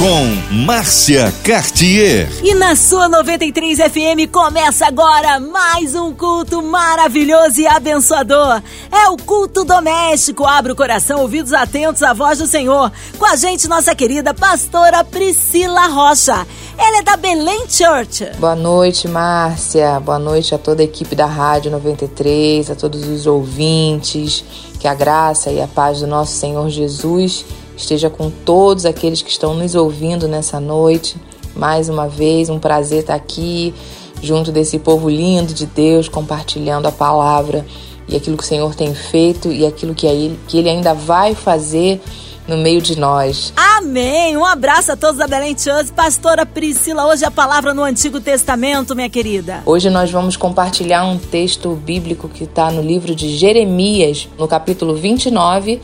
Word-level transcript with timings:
Com 0.00 0.64
Márcia 0.64 1.30
Cartier. 1.44 2.26
E 2.42 2.54
na 2.54 2.74
sua 2.74 3.06
93 3.06 3.80
FM 3.80 4.32
começa 4.32 4.86
agora 4.86 5.38
mais 5.38 5.94
um 5.94 6.10
culto 6.14 6.62
maravilhoso 6.62 7.60
e 7.60 7.66
abençoador. 7.66 8.62
É 8.90 9.10
o 9.10 9.18
culto 9.18 9.62
doméstico. 9.62 10.46
Abre 10.46 10.72
o 10.72 10.74
coração, 10.74 11.20
ouvidos 11.20 11.52
atentos 11.52 12.02
à 12.02 12.14
voz 12.14 12.38
do 12.38 12.46
Senhor. 12.46 12.90
Com 13.18 13.26
a 13.26 13.36
gente, 13.36 13.68
nossa 13.68 13.94
querida 13.94 14.32
pastora 14.32 15.04
Priscila 15.04 15.88
Rocha. 15.88 16.46
Ela 16.78 17.00
é 17.00 17.02
da 17.02 17.18
Belém 17.18 17.66
Church. 17.68 18.24
Boa 18.38 18.56
noite, 18.56 19.06
Márcia. 19.06 20.00
Boa 20.00 20.18
noite 20.18 20.54
a 20.54 20.58
toda 20.58 20.80
a 20.80 20.84
equipe 20.86 21.14
da 21.14 21.26
Rádio 21.26 21.70
93, 21.70 22.70
a 22.70 22.74
todos 22.74 23.06
os 23.06 23.26
ouvintes. 23.26 24.42
Que 24.80 24.88
a 24.88 24.94
graça 24.94 25.50
e 25.50 25.60
a 25.60 25.68
paz 25.68 26.00
do 26.00 26.06
nosso 26.06 26.32
Senhor 26.32 26.70
Jesus 26.70 27.44
esteja 27.80 28.08
com 28.10 28.30
todos 28.30 28.84
aqueles 28.84 29.22
que 29.22 29.30
estão 29.30 29.54
nos 29.54 29.74
ouvindo 29.74 30.28
nessa 30.28 30.60
noite. 30.60 31.16
Mais 31.54 31.88
uma 31.88 32.08
vez, 32.08 32.48
um 32.48 32.58
prazer 32.58 33.00
estar 33.00 33.14
aqui 33.14 33.74
junto 34.22 34.52
desse 34.52 34.78
povo 34.78 35.08
lindo 35.08 35.52
de 35.52 35.66
Deus, 35.66 36.08
compartilhando 36.08 36.86
a 36.86 36.92
palavra 36.92 37.66
e 38.06 38.16
aquilo 38.16 38.36
que 38.36 38.44
o 38.44 38.46
Senhor 38.46 38.74
tem 38.74 38.94
feito 38.94 39.50
e 39.50 39.64
aquilo 39.66 39.94
que 39.94 40.06
ele, 40.06 40.38
que 40.46 40.58
ele 40.58 40.68
ainda 40.68 40.94
vai 40.94 41.34
fazer 41.34 42.00
no 42.46 42.56
meio 42.56 42.82
de 42.82 42.98
nós. 42.98 43.52
Amém! 43.56 44.36
Um 44.36 44.44
abraço 44.44 44.92
a 44.92 44.96
todos 44.96 45.16
da 45.16 45.26
Belém 45.26 45.56
Church. 45.56 45.92
Pastora 45.92 46.44
Priscila, 46.44 47.06
hoje 47.06 47.24
a 47.24 47.30
palavra 47.30 47.72
no 47.72 47.82
Antigo 47.82 48.20
Testamento, 48.20 48.94
minha 48.94 49.08
querida. 49.08 49.62
Hoje 49.64 49.88
nós 49.88 50.10
vamos 50.10 50.36
compartilhar 50.36 51.04
um 51.04 51.16
texto 51.16 51.74
bíblico 51.76 52.28
que 52.28 52.44
está 52.44 52.70
no 52.70 52.82
livro 52.82 53.14
de 53.14 53.36
Jeremias, 53.36 54.28
no 54.36 54.48
capítulo 54.48 54.96
29, 54.96 55.80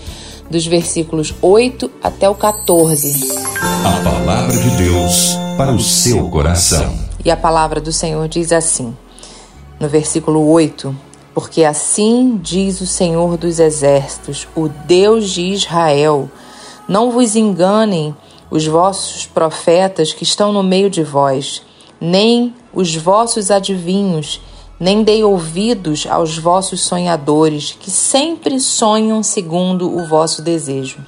dos 0.50 0.66
versículos 0.66 1.34
8 1.40 1.90
até 2.02 2.28
o 2.28 2.34
14. 2.34 3.30
A 3.60 4.02
palavra 4.02 4.56
de 4.56 4.70
Deus 4.76 5.36
para 5.56 5.72
o 5.72 5.80
seu 5.80 6.28
coração. 6.28 6.94
E 7.24 7.30
a 7.30 7.36
palavra 7.36 7.80
do 7.80 7.92
Senhor 7.92 8.28
diz 8.28 8.52
assim, 8.52 8.96
no 9.80 9.88
versículo 9.88 10.48
8: 10.48 10.94
Porque 11.34 11.64
assim 11.64 12.38
diz 12.42 12.80
o 12.80 12.86
Senhor 12.86 13.36
dos 13.36 13.58
Exércitos, 13.58 14.46
o 14.54 14.68
Deus 14.68 15.30
de 15.30 15.42
Israel 15.42 16.30
não 16.88 17.10
vos 17.10 17.34
enganem 17.34 18.14
os 18.50 18.66
vossos 18.66 19.26
profetas 19.26 20.12
que 20.12 20.22
estão 20.22 20.52
no 20.52 20.62
meio 20.62 20.88
de 20.88 21.02
vós, 21.02 21.62
nem 22.00 22.54
os 22.72 22.94
vossos 22.94 23.50
adivinhos, 23.50 24.40
nem 24.78 25.02
dei 25.02 25.24
ouvidos 25.24 26.06
aos 26.06 26.38
vossos 26.38 26.82
sonhadores, 26.82 27.76
que 27.78 27.90
sempre 27.90 28.60
sonham 28.60 29.22
segundo 29.22 29.96
o 29.96 30.06
vosso 30.06 30.42
desejo. 30.42 30.98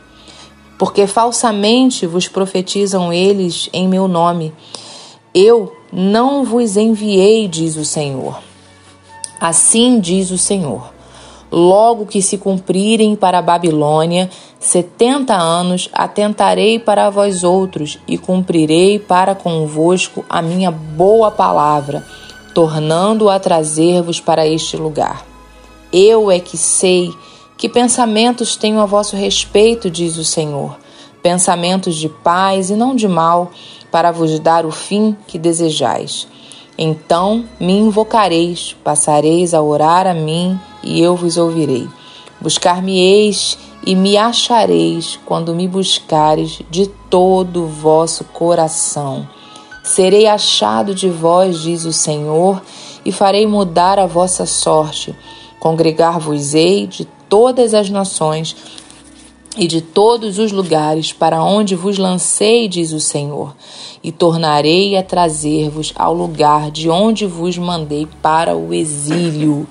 Porque 0.78 1.06
falsamente 1.06 2.06
vos 2.06 2.28
profetizam 2.28 3.12
eles 3.12 3.68
em 3.72 3.88
meu 3.88 4.06
nome. 4.06 4.52
Eu 5.34 5.72
não 5.92 6.44
vos 6.44 6.76
enviei, 6.76 7.48
diz 7.48 7.76
o 7.76 7.84
Senhor. 7.84 8.40
Assim 9.40 10.00
diz 10.00 10.30
o 10.30 10.38
Senhor 10.38 10.98
Logo 11.50 12.04
que 12.04 12.20
se 12.20 12.36
cumprirem 12.36 13.16
para 13.16 13.38
a 13.38 13.42
Babilônia 13.42 14.28
setenta 14.60 15.34
anos, 15.34 15.88
atentarei 15.94 16.78
para 16.78 17.08
vós 17.08 17.42
outros 17.42 17.98
e 18.06 18.18
cumprirei 18.18 18.98
para 18.98 19.34
convosco 19.34 20.24
a 20.28 20.42
minha 20.42 20.70
boa 20.70 21.30
palavra, 21.30 22.04
tornando 22.58 23.30
a 23.30 23.38
trazer-vos 23.38 24.20
para 24.20 24.44
este 24.44 24.76
lugar. 24.76 25.24
Eu 25.92 26.28
é 26.28 26.40
que 26.40 26.56
sei 26.56 27.14
que 27.56 27.68
pensamentos 27.68 28.56
tenho 28.56 28.80
a 28.80 28.84
vosso 28.84 29.14
respeito, 29.14 29.88
diz 29.88 30.16
o 30.16 30.24
Senhor, 30.24 30.76
pensamentos 31.22 31.94
de 31.94 32.08
paz 32.08 32.68
e 32.68 32.74
não 32.74 32.96
de 32.96 33.06
mal, 33.06 33.52
para 33.92 34.10
vos 34.10 34.40
dar 34.40 34.66
o 34.66 34.72
fim 34.72 35.16
que 35.28 35.38
desejais. 35.38 36.26
Então 36.76 37.44
me 37.60 37.74
invocareis, 37.74 38.74
passareis 38.82 39.54
a 39.54 39.62
orar 39.62 40.08
a 40.08 40.12
mim 40.12 40.58
e 40.82 41.00
eu 41.00 41.14
vos 41.14 41.36
ouvirei. 41.36 41.88
Buscar-me-eis 42.40 43.56
e 43.86 43.94
me 43.94 44.16
achareis 44.16 45.16
quando 45.24 45.54
me 45.54 45.68
buscares 45.68 46.60
de 46.68 46.88
todo 47.08 47.62
o 47.62 47.68
vosso 47.68 48.24
coração. 48.24 49.28
Serei 49.88 50.26
achado 50.26 50.94
de 50.94 51.08
vós, 51.08 51.62
diz 51.62 51.86
o 51.86 51.94
Senhor, 51.94 52.60
e 53.06 53.10
farei 53.10 53.46
mudar 53.46 53.98
a 53.98 54.04
vossa 54.04 54.44
sorte. 54.44 55.16
Congregar-vos-ei 55.58 56.86
de 56.86 57.06
todas 57.26 57.72
as 57.72 57.88
nações 57.88 58.54
e 59.56 59.66
de 59.66 59.80
todos 59.80 60.38
os 60.38 60.52
lugares 60.52 61.10
para 61.10 61.42
onde 61.42 61.74
vos 61.74 61.96
lancei, 61.96 62.68
diz 62.68 62.92
o 62.92 63.00
Senhor, 63.00 63.56
e 64.04 64.12
tornarei 64.12 64.94
a 64.94 65.02
trazer-vos 65.02 65.94
ao 65.96 66.12
lugar 66.12 66.70
de 66.70 66.90
onde 66.90 67.24
vos 67.24 67.56
mandei 67.56 68.06
para 68.20 68.54
o 68.54 68.74
exílio. 68.74 69.66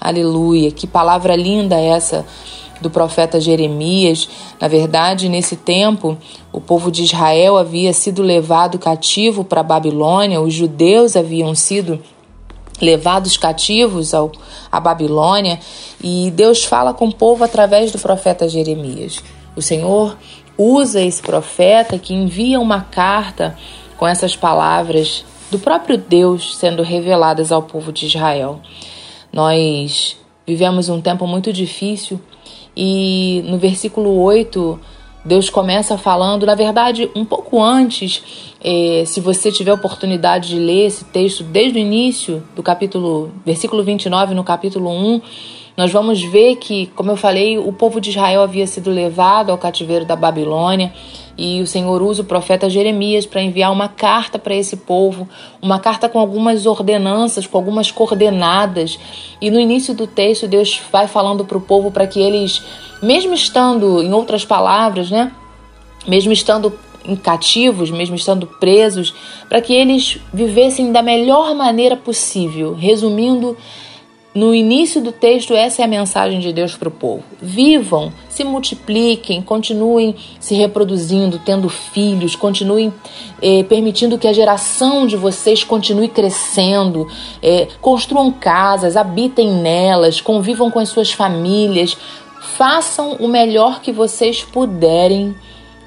Aleluia. 0.00 0.70
Que 0.70 0.86
palavra 0.86 1.36
linda 1.36 1.78
essa 1.78 2.24
do 2.80 2.90
profeta 2.90 3.40
Jeremias. 3.40 4.28
Na 4.60 4.68
verdade, 4.68 5.28
nesse 5.28 5.56
tempo, 5.56 6.16
o 6.52 6.60
povo 6.60 6.90
de 6.90 7.02
Israel 7.02 7.56
havia 7.56 7.92
sido 7.92 8.22
levado 8.22 8.78
cativo 8.78 9.44
para 9.44 9.60
a 9.60 9.64
Babilônia, 9.64 10.40
os 10.40 10.54
judeus 10.54 11.16
haviam 11.16 11.54
sido 11.54 12.00
levados 12.80 13.36
cativos 13.36 14.14
ao, 14.14 14.30
à 14.70 14.78
Babilônia, 14.78 15.58
e 16.02 16.30
Deus 16.30 16.64
fala 16.64 16.94
com 16.94 17.08
o 17.08 17.14
povo 17.14 17.44
através 17.44 17.90
do 17.90 17.98
profeta 17.98 18.48
Jeremias. 18.48 19.22
O 19.56 19.62
Senhor 19.62 20.16
usa 20.56 21.00
esse 21.00 21.22
profeta 21.22 21.98
que 21.98 22.14
envia 22.14 22.60
uma 22.60 22.80
carta 22.80 23.56
com 23.96 24.06
essas 24.06 24.36
palavras 24.36 25.24
do 25.50 25.58
próprio 25.58 25.96
Deus 25.96 26.56
sendo 26.56 26.82
reveladas 26.82 27.50
ao 27.50 27.62
povo 27.62 27.92
de 27.92 28.06
Israel. 28.06 28.60
Nós 29.32 30.16
vivemos 30.46 30.88
um 30.88 31.00
tempo 31.00 31.26
muito 31.26 31.52
difícil 31.52 32.20
e 32.80 33.42
no 33.44 33.58
versículo 33.58 34.20
8 34.20 34.78
Deus 35.24 35.50
começa 35.50 35.98
falando, 35.98 36.46
na 36.46 36.54
verdade, 36.54 37.10
um 37.14 37.24
pouco 37.24 37.60
antes, 37.60 38.54
eh, 38.62 39.02
se 39.04 39.20
você 39.20 39.50
tiver 39.50 39.72
oportunidade 39.72 40.50
de 40.50 40.58
ler 40.58 40.86
esse 40.86 41.04
texto 41.04 41.42
desde 41.42 41.76
o 41.76 41.82
início 41.82 42.42
do 42.54 42.62
capítulo, 42.62 43.32
versículo 43.44 43.82
29, 43.82 44.32
no 44.32 44.44
capítulo 44.44 44.88
1, 44.88 45.20
nós 45.76 45.92
vamos 45.92 46.22
ver 46.22 46.56
que, 46.56 46.86
como 46.94 47.10
eu 47.10 47.16
falei, 47.16 47.58
o 47.58 47.72
povo 47.72 48.00
de 48.00 48.10
Israel 48.10 48.42
havia 48.42 48.66
sido 48.66 48.90
levado 48.90 49.50
ao 49.50 49.58
cativeiro 49.58 50.04
da 50.04 50.16
Babilônia 50.16 50.92
e 51.38 51.62
o 51.62 51.66
Senhor 51.68 52.02
usa 52.02 52.22
o 52.22 52.24
profeta 52.24 52.68
Jeremias 52.68 53.24
para 53.24 53.40
enviar 53.40 53.70
uma 53.70 53.86
carta 53.88 54.40
para 54.40 54.56
esse 54.56 54.76
povo, 54.76 55.28
uma 55.62 55.78
carta 55.78 56.08
com 56.08 56.18
algumas 56.18 56.66
ordenanças, 56.66 57.46
com 57.46 57.56
algumas 57.56 57.92
coordenadas. 57.92 58.98
E 59.40 59.48
no 59.48 59.60
início 59.60 59.94
do 59.94 60.04
texto, 60.04 60.48
Deus 60.48 60.80
vai 60.90 61.06
falando 61.06 61.44
para 61.44 61.56
o 61.56 61.60
povo 61.60 61.92
para 61.92 62.08
que 62.08 62.20
eles, 62.20 62.60
mesmo 63.00 63.32
estando, 63.32 64.02
em 64.02 64.12
outras 64.12 64.44
palavras, 64.44 65.12
né, 65.12 65.30
mesmo 66.08 66.32
estando 66.32 66.76
cativos, 67.22 67.88
mesmo 67.90 68.16
estando 68.16 68.44
presos, 68.44 69.14
para 69.48 69.62
que 69.62 69.72
eles 69.72 70.18
vivessem 70.34 70.90
da 70.90 71.02
melhor 71.02 71.54
maneira 71.54 71.96
possível. 71.96 72.74
Resumindo, 72.74 73.56
no 74.34 74.54
início 74.54 75.00
do 75.00 75.10
texto, 75.10 75.54
essa 75.54 75.82
é 75.82 75.84
a 75.84 75.88
mensagem 75.88 76.38
de 76.38 76.52
Deus 76.52 76.76
para 76.76 76.88
o 76.88 76.92
povo. 76.92 77.24
Vivam, 77.40 78.12
se 78.28 78.44
multipliquem, 78.44 79.40
continuem 79.40 80.14
se 80.38 80.54
reproduzindo, 80.54 81.40
tendo 81.44 81.68
filhos, 81.68 82.36
continuem 82.36 82.92
eh, 83.42 83.62
permitindo 83.64 84.18
que 84.18 84.28
a 84.28 84.32
geração 84.32 85.06
de 85.06 85.16
vocês 85.16 85.64
continue 85.64 86.08
crescendo, 86.08 87.08
eh, 87.42 87.68
construam 87.80 88.30
casas, 88.30 88.96
habitem 88.96 89.50
nelas, 89.50 90.20
convivam 90.20 90.70
com 90.70 90.78
as 90.78 90.90
suas 90.90 91.10
famílias, 91.10 91.96
façam 92.40 93.14
o 93.14 93.26
melhor 93.28 93.80
que 93.80 93.90
vocês 93.90 94.44
puderem 94.44 95.34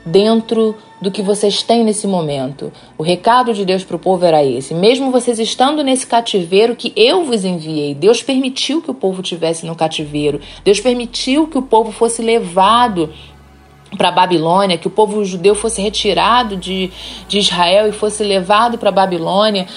dentro 0.03 0.75
do 1.01 1.09
que 1.09 1.21
vocês 1.21 1.63
têm 1.63 1.83
nesse 1.83 2.05
momento. 2.05 2.71
O 2.97 3.01
recado 3.01 3.53
de 3.53 3.65
Deus 3.65 3.83
para 3.83 3.95
o 3.95 3.99
povo 3.99 4.23
era 4.23 4.43
esse: 4.43 4.73
mesmo 4.73 5.11
vocês 5.11 5.39
estando 5.39 5.83
nesse 5.83 6.05
cativeiro 6.05 6.75
que 6.75 6.93
eu 6.95 7.25
vos 7.25 7.43
enviei, 7.43 7.95
Deus 7.95 8.21
permitiu 8.21 8.81
que 8.81 8.91
o 8.91 8.93
povo 8.93 9.23
tivesse 9.23 9.65
no 9.65 9.75
cativeiro, 9.75 10.39
Deus 10.63 10.79
permitiu 10.79 11.47
que 11.47 11.57
o 11.57 11.63
povo 11.63 11.91
fosse 11.91 12.21
levado 12.21 13.09
para 13.97 14.09
a 14.09 14.11
Babilônia, 14.11 14.77
que 14.77 14.87
o 14.87 14.91
povo 14.91 15.23
judeu 15.25 15.55
fosse 15.55 15.81
retirado 15.81 16.55
de, 16.55 16.91
de 17.27 17.39
Israel 17.39 17.89
e 17.89 17.91
fosse 17.91 18.23
levado 18.23 18.77
para 18.77 18.89
a 18.89 18.93
Babilônia. 18.93 19.67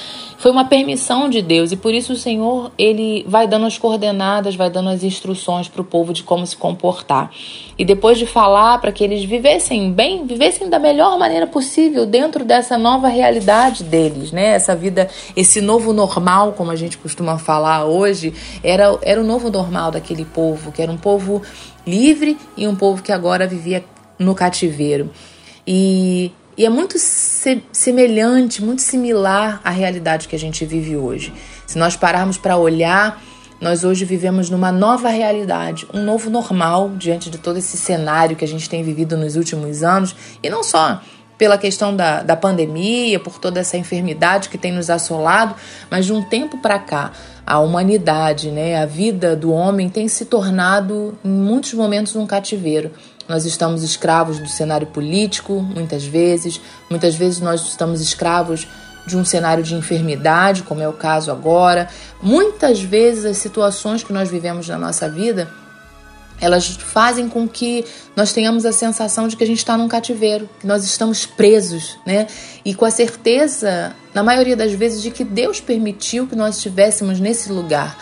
Foi 0.44 0.50
uma 0.50 0.66
permissão 0.66 1.30
de 1.30 1.40
Deus 1.40 1.72
e 1.72 1.76
por 1.76 1.94
isso 1.94 2.12
o 2.12 2.16
Senhor 2.16 2.70
ele 2.76 3.24
vai 3.26 3.46
dando 3.46 3.64
as 3.64 3.78
coordenadas, 3.78 4.54
vai 4.54 4.68
dando 4.68 4.90
as 4.90 5.02
instruções 5.02 5.68
para 5.68 5.80
o 5.80 5.84
povo 5.86 6.12
de 6.12 6.22
como 6.22 6.46
se 6.46 6.54
comportar. 6.54 7.30
E 7.78 7.82
depois 7.82 8.18
de 8.18 8.26
falar 8.26 8.78
para 8.78 8.92
que 8.92 9.02
eles 9.02 9.24
vivessem 9.24 9.90
bem, 9.90 10.26
vivessem 10.26 10.68
da 10.68 10.78
melhor 10.78 11.18
maneira 11.18 11.46
possível 11.46 12.04
dentro 12.04 12.44
dessa 12.44 12.76
nova 12.76 13.08
realidade 13.08 13.82
deles, 13.84 14.32
né? 14.32 14.48
Essa 14.48 14.76
vida, 14.76 15.08
esse 15.34 15.62
novo 15.62 15.94
normal, 15.94 16.52
como 16.52 16.70
a 16.70 16.76
gente 16.76 16.98
costuma 16.98 17.38
falar 17.38 17.86
hoje, 17.86 18.34
era, 18.62 18.98
era 19.00 19.18
o 19.22 19.24
novo 19.24 19.50
normal 19.50 19.92
daquele 19.92 20.26
povo, 20.26 20.70
que 20.72 20.82
era 20.82 20.92
um 20.92 20.98
povo 20.98 21.40
livre 21.86 22.36
e 22.54 22.68
um 22.68 22.76
povo 22.76 23.02
que 23.02 23.12
agora 23.12 23.46
vivia 23.46 23.82
no 24.18 24.34
cativeiro. 24.34 25.10
E 25.66 26.30
e 26.56 26.64
é 26.64 26.68
muito 26.68 26.98
se 26.98 27.62
semelhante, 27.72 28.62
muito 28.62 28.82
similar 28.82 29.60
à 29.64 29.70
realidade 29.70 30.28
que 30.28 30.36
a 30.36 30.38
gente 30.38 30.64
vive 30.64 30.96
hoje. 30.96 31.32
Se 31.66 31.78
nós 31.78 31.96
pararmos 31.96 32.38
para 32.38 32.56
olhar, 32.56 33.22
nós 33.60 33.84
hoje 33.84 34.04
vivemos 34.04 34.50
numa 34.50 34.70
nova 34.70 35.08
realidade, 35.08 35.86
um 35.92 36.02
novo 36.02 36.28
normal 36.28 36.90
diante 36.90 37.30
de 37.30 37.38
todo 37.38 37.56
esse 37.56 37.76
cenário 37.76 38.36
que 38.36 38.44
a 38.44 38.48
gente 38.48 38.68
tem 38.68 38.82
vivido 38.82 39.16
nos 39.16 39.36
últimos 39.36 39.82
anos, 39.82 40.14
e 40.42 40.50
não 40.50 40.62
só 40.62 41.00
pela 41.36 41.58
questão 41.58 41.94
da, 41.94 42.22
da 42.22 42.36
pandemia, 42.36 43.18
por 43.18 43.38
toda 43.38 43.60
essa 43.60 43.76
enfermidade 43.76 44.48
que 44.48 44.58
tem 44.58 44.72
nos 44.72 44.88
assolado, 44.88 45.54
mas 45.90 46.06
de 46.06 46.12
um 46.12 46.22
tempo 46.22 46.58
para 46.58 46.78
cá, 46.78 47.12
a 47.46 47.58
humanidade, 47.58 48.50
né, 48.50 48.80
a 48.80 48.86
vida 48.86 49.34
do 49.34 49.52
homem 49.52 49.88
tem 49.88 50.08
se 50.08 50.24
tornado, 50.26 51.18
em 51.24 51.28
muitos 51.28 51.74
momentos, 51.74 52.14
um 52.16 52.26
cativeiro. 52.26 52.92
Nós 53.28 53.44
estamos 53.44 53.82
escravos 53.82 54.38
do 54.38 54.48
cenário 54.48 54.86
político, 54.86 55.60
muitas 55.60 56.04
vezes. 56.04 56.60
Muitas 56.90 57.14
vezes 57.14 57.40
nós 57.40 57.62
estamos 57.62 58.00
escravos 58.00 58.66
de 59.06 59.16
um 59.16 59.24
cenário 59.24 59.62
de 59.62 59.74
enfermidade, 59.74 60.62
como 60.62 60.82
é 60.82 60.88
o 60.88 60.92
caso 60.92 61.30
agora. 61.30 61.88
Muitas 62.22 62.80
vezes 62.80 63.24
as 63.24 63.36
situações 63.38 64.02
que 64.02 64.12
nós 64.12 64.28
vivemos 64.30 64.68
na 64.68 64.78
nossa 64.78 65.08
vida, 65.08 65.48
elas 66.40 66.66
fazem 66.66 67.28
com 67.28 67.48
que 67.48 67.84
nós 68.16 68.32
tenhamos 68.32 68.66
a 68.66 68.72
sensação 68.72 69.28
de 69.28 69.36
que 69.36 69.44
a 69.44 69.46
gente 69.46 69.58
está 69.58 69.76
num 69.76 69.88
cativeiro, 69.88 70.48
que 70.60 70.66
nós 70.66 70.84
estamos 70.84 71.24
presos, 71.24 71.98
né? 72.04 72.26
E 72.64 72.74
com 72.74 72.84
a 72.84 72.90
certeza, 72.90 73.94
na 74.12 74.22
maioria 74.22 74.56
das 74.56 74.72
vezes, 74.72 75.02
de 75.02 75.10
que 75.10 75.24
Deus 75.24 75.60
permitiu 75.60 76.26
que 76.26 76.34
nós 76.34 76.56
estivéssemos 76.56 77.20
nesse 77.20 77.50
lugar. 77.50 77.96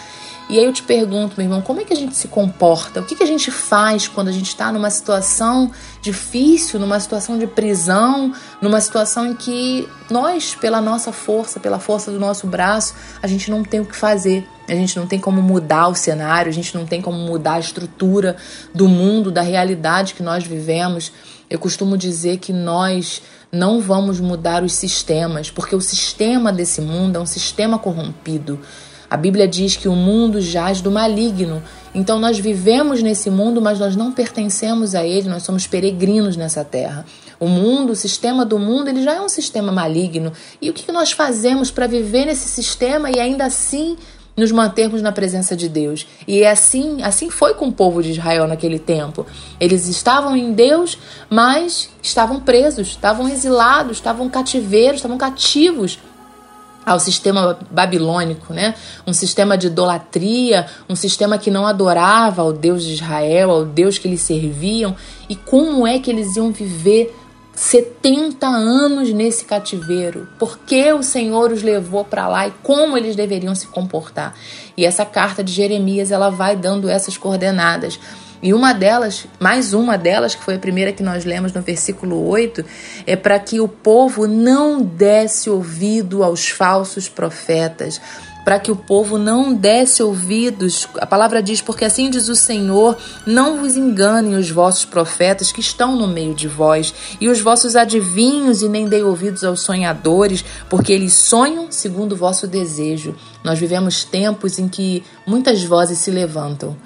E 0.48 0.58
aí 0.58 0.64
eu 0.64 0.72
te 0.72 0.82
pergunto, 0.82 1.34
meu 1.36 1.46
irmão, 1.46 1.62
como 1.62 1.80
é 1.80 1.84
que 1.84 1.92
a 1.92 1.96
gente 1.96 2.14
se 2.14 2.28
comporta? 2.28 3.00
O 3.00 3.04
que, 3.04 3.14
que 3.14 3.22
a 3.22 3.26
gente 3.26 3.50
faz 3.50 4.06
quando 4.06 4.28
a 4.28 4.32
gente 4.32 4.48
está 4.48 4.70
numa 4.70 4.90
situação 4.90 5.70
difícil, 6.00 6.78
numa 6.78 6.98
situação 7.00 7.38
de 7.38 7.46
prisão, 7.46 8.34
numa 8.60 8.80
situação 8.80 9.26
em 9.26 9.34
que 9.34 9.88
nós, 10.10 10.54
pela 10.54 10.80
nossa 10.80 11.12
força, 11.12 11.58
pela 11.58 11.78
força 11.78 12.10
do 12.10 12.18
nosso 12.18 12.46
braço, 12.46 12.94
a 13.22 13.26
gente 13.26 13.50
não 13.50 13.62
tem 13.62 13.80
o 13.80 13.86
que 13.86 13.96
fazer. 13.96 14.46
A 14.68 14.74
gente 14.74 14.96
não 14.96 15.06
tem 15.06 15.18
como 15.18 15.42
mudar 15.42 15.88
o 15.88 15.94
cenário, 15.94 16.48
a 16.48 16.54
gente 16.54 16.76
não 16.76 16.86
tem 16.86 17.00
como 17.00 17.18
mudar 17.18 17.54
a 17.54 17.60
estrutura 17.60 18.36
do 18.74 18.88
mundo, 18.88 19.30
da 19.30 19.42
realidade 19.42 20.14
que 20.14 20.22
nós 20.22 20.44
vivemos. 20.44 21.12
Eu 21.50 21.58
costumo 21.58 21.96
dizer 21.96 22.38
que 22.38 22.52
nós 22.52 23.22
não 23.50 23.80
vamos 23.80 24.18
mudar 24.18 24.62
os 24.62 24.72
sistemas, 24.72 25.50
porque 25.50 25.76
o 25.76 25.80
sistema 25.80 26.52
desse 26.52 26.80
mundo 26.80 27.16
é 27.16 27.20
um 27.20 27.26
sistema 27.26 27.78
corrompido. 27.78 28.58
A 29.12 29.16
Bíblia 29.18 29.46
diz 29.46 29.76
que 29.76 29.88
o 29.88 29.94
mundo 29.94 30.40
jaz 30.40 30.80
do 30.80 30.90
maligno. 30.90 31.62
Então 31.94 32.18
nós 32.18 32.38
vivemos 32.38 33.02
nesse 33.02 33.28
mundo, 33.28 33.60
mas 33.60 33.78
nós 33.78 33.94
não 33.94 34.10
pertencemos 34.10 34.94
a 34.94 35.04
ele, 35.04 35.28
nós 35.28 35.42
somos 35.42 35.66
peregrinos 35.66 36.34
nessa 36.34 36.64
terra. 36.64 37.04
O 37.38 37.46
mundo, 37.46 37.92
o 37.92 37.94
sistema 37.94 38.42
do 38.42 38.58
mundo, 38.58 38.88
ele 38.88 39.02
já 39.02 39.12
é 39.12 39.20
um 39.20 39.28
sistema 39.28 39.70
maligno. 39.70 40.32
E 40.62 40.70
o 40.70 40.72
que 40.72 40.90
nós 40.90 41.12
fazemos 41.12 41.70
para 41.70 41.86
viver 41.86 42.24
nesse 42.24 42.48
sistema 42.48 43.10
e 43.10 43.20
ainda 43.20 43.44
assim 43.44 43.98
nos 44.34 44.50
mantermos 44.50 45.02
na 45.02 45.12
presença 45.12 45.54
de 45.54 45.68
Deus. 45.68 46.06
E 46.26 46.42
é 46.42 46.50
assim, 46.50 47.02
assim 47.02 47.28
foi 47.28 47.52
com 47.52 47.68
o 47.68 47.72
povo 47.72 48.02
de 48.02 48.12
Israel 48.12 48.46
naquele 48.48 48.78
tempo. 48.78 49.26
Eles 49.60 49.88
estavam 49.88 50.34
em 50.34 50.54
Deus, 50.54 50.96
mas 51.28 51.90
estavam 52.02 52.40
presos, 52.40 52.88
estavam 52.88 53.28
exilados, 53.28 53.98
estavam 53.98 54.30
cativeiros, 54.30 54.96
estavam 54.96 55.18
cativos 55.18 55.98
ao 56.84 56.98
sistema 56.98 57.58
babilônico, 57.70 58.52
né? 58.52 58.74
Um 59.06 59.12
sistema 59.12 59.56
de 59.56 59.68
idolatria, 59.68 60.66
um 60.88 60.96
sistema 60.96 61.38
que 61.38 61.50
não 61.50 61.66
adorava 61.66 62.42
ao 62.42 62.52
Deus 62.52 62.84
de 62.84 62.94
Israel, 62.94 63.50
ao 63.50 63.64
Deus 63.64 63.98
que 63.98 64.08
eles 64.08 64.20
serviam. 64.20 64.94
E 65.28 65.36
como 65.36 65.86
é 65.86 65.98
que 65.98 66.10
eles 66.10 66.36
iam 66.36 66.50
viver 66.50 67.14
70 67.54 68.46
anos 68.46 69.12
nesse 69.12 69.44
cativeiro? 69.44 70.28
Por 70.38 70.58
que 70.58 70.92
o 70.92 71.02
Senhor 71.02 71.52
os 71.52 71.62
levou 71.62 72.04
para 72.04 72.26
lá 72.26 72.48
e 72.48 72.52
como 72.62 72.96
eles 72.96 73.14
deveriam 73.14 73.54
se 73.54 73.66
comportar? 73.68 74.34
E 74.76 74.84
essa 74.84 75.04
carta 75.04 75.44
de 75.44 75.52
Jeremias, 75.52 76.10
ela 76.10 76.30
vai 76.30 76.56
dando 76.56 76.88
essas 76.88 77.16
coordenadas. 77.16 77.98
E 78.42 78.52
uma 78.52 78.72
delas, 78.72 79.26
mais 79.38 79.72
uma 79.72 79.96
delas, 79.96 80.34
que 80.34 80.42
foi 80.42 80.56
a 80.56 80.58
primeira 80.58 80.92
que 80.92 81.02
nós 81.02 81.24
lemos 81.24 81.52
no 81.52 81.62
versículo 81.62 82.26
8, 82.28 82.64
é 83.06 83.14
para 83.14 83.38
que 83.38 83.60
o 83.60 83.68
povo 83.68 84.26
não 84.26 84.82
desse 84.82 85.48
ouvido 85.48 86.24
aos 86.24 86.48
falsos 86.48 87.08
profetas, 87.08 88.00
para 88.44 88.58
que 88.58 88.72
o 88.72 88.76
povo 88.76 89.16
não 89.16 89.54
desse 89.54 90.02
ouvidos. 90.02 90.88
A 90.96 91.06
palavra 91.06 91.40
diz: 91.40 91.60
Porque 91.60 91.84
assim 91.84 92.10
diz 92.10 92.28
o 92.28 92.34
Senhor: 92.34 92.96
não 93.24 93.58
vos 93.58 93.76
enganem 93.76 94.34
os 94.34 94.50
vossos 94.50 94.84
profetas 94.84 95.52
que 95.52 95.60
estão 95.60 95.94
no 95.94 96.08
meio 96.08 96.34
de 96.34 96.48
vós, 96.48 96.92
e 97.20 97.28
os 97.28 97.40
vossos 97.40 97.76
adivinhos, 97.76 98.60
e 98.60 98.68
nem 98.68 98.88
dei 98.88 99.04
ouvidos 99.04 99.44
aos 99.44 99.60
sonhadores, 99.60 100.44
porque 100.68 100.92
eles 100.92 101.14
sonham 101.14 101.70
segundo 101.70 102.14
o 102.14 102.16
vosso 102.16 102.48
desejo. 102.48 103.14
Nós 103.44 103.56
vivemos 103.60 104.02
tempos 104.02 104.58
em 104.58 104.66
que 104.66 105.04
muitas 105.24 105.62
vozes 105.62 105.98
se 105.98 106.10
levantam 106.10 106.76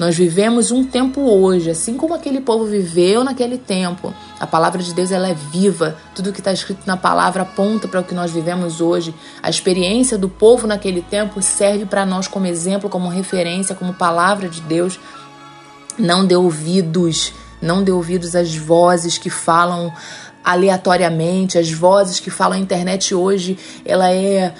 nós 0.00 0.16
vivemos 0.16 0.70
um 0.70 0.82
tempo 0.82 1.20
hoje, 1.20 1.68
assim 1.68 1.98
como 1.98 2.14
aquele 2.14 2.40
povo 2.40 2.64
viveu 2.64 3.22
naquele 3.22 3.58
tempo. 3.58 4.14
A 4.40 4.46
palavra 4.46 4.82
de 4.82 4.94
Deus 4.94 5.12
ela 5.12 5.28
é 5.28 5.34
viva. 5.34 5.94
Tudo 6.14 6.32
que 6.32 6.40
está 6.40 6.50
escrito 6.50 6.86
na 6.86 6.96
palavra 6.96 7.42
aponta 7.42 7.86
para 7.86 8.00
o 8.00 8.02
que 8.02 8.14
nós 8.14 8.30
vivemos 8.30 8.80
hoje. 8.80 9.14
A 9.42 9.50
experiência 9.50 10.16
do 10.16 10.26
povo 10.26 10.66
naquele 10.66 11.02
tempo 11.02 11.42
serve 11.42 11.84
para 11.84 12.06
nós 12.06 12.26
como 12.26 12.46
exemplo, 12.46 12.88
como 12.88 13.10
referência, 13.10 13.74
como 13.74 13.92
palavra 13.92 14.48
de 14.48 14.62
Deus. 14.62 14.98
Não 15.98 16.24
dê 16.24 16.34
ouvidos, 16.34 17.34
não 17.60 17.84
dê 17.84 17.92
ouvidos 17.92 18.34
às 18.34 18.56
vozes 18.56 19.18
que 19.18 19.28
falam 19.28 19.92
aleatoriamente, 20.42 21.58
as 21.58 21.70
vozes 21.70 22.18
que 22.18 22.30
falam 22.30 22.56
a 22.56 22.60
internet 22.62 23.14
hoje, 23.14 23.58
ela 23.84 24.10
é 24.10 24.54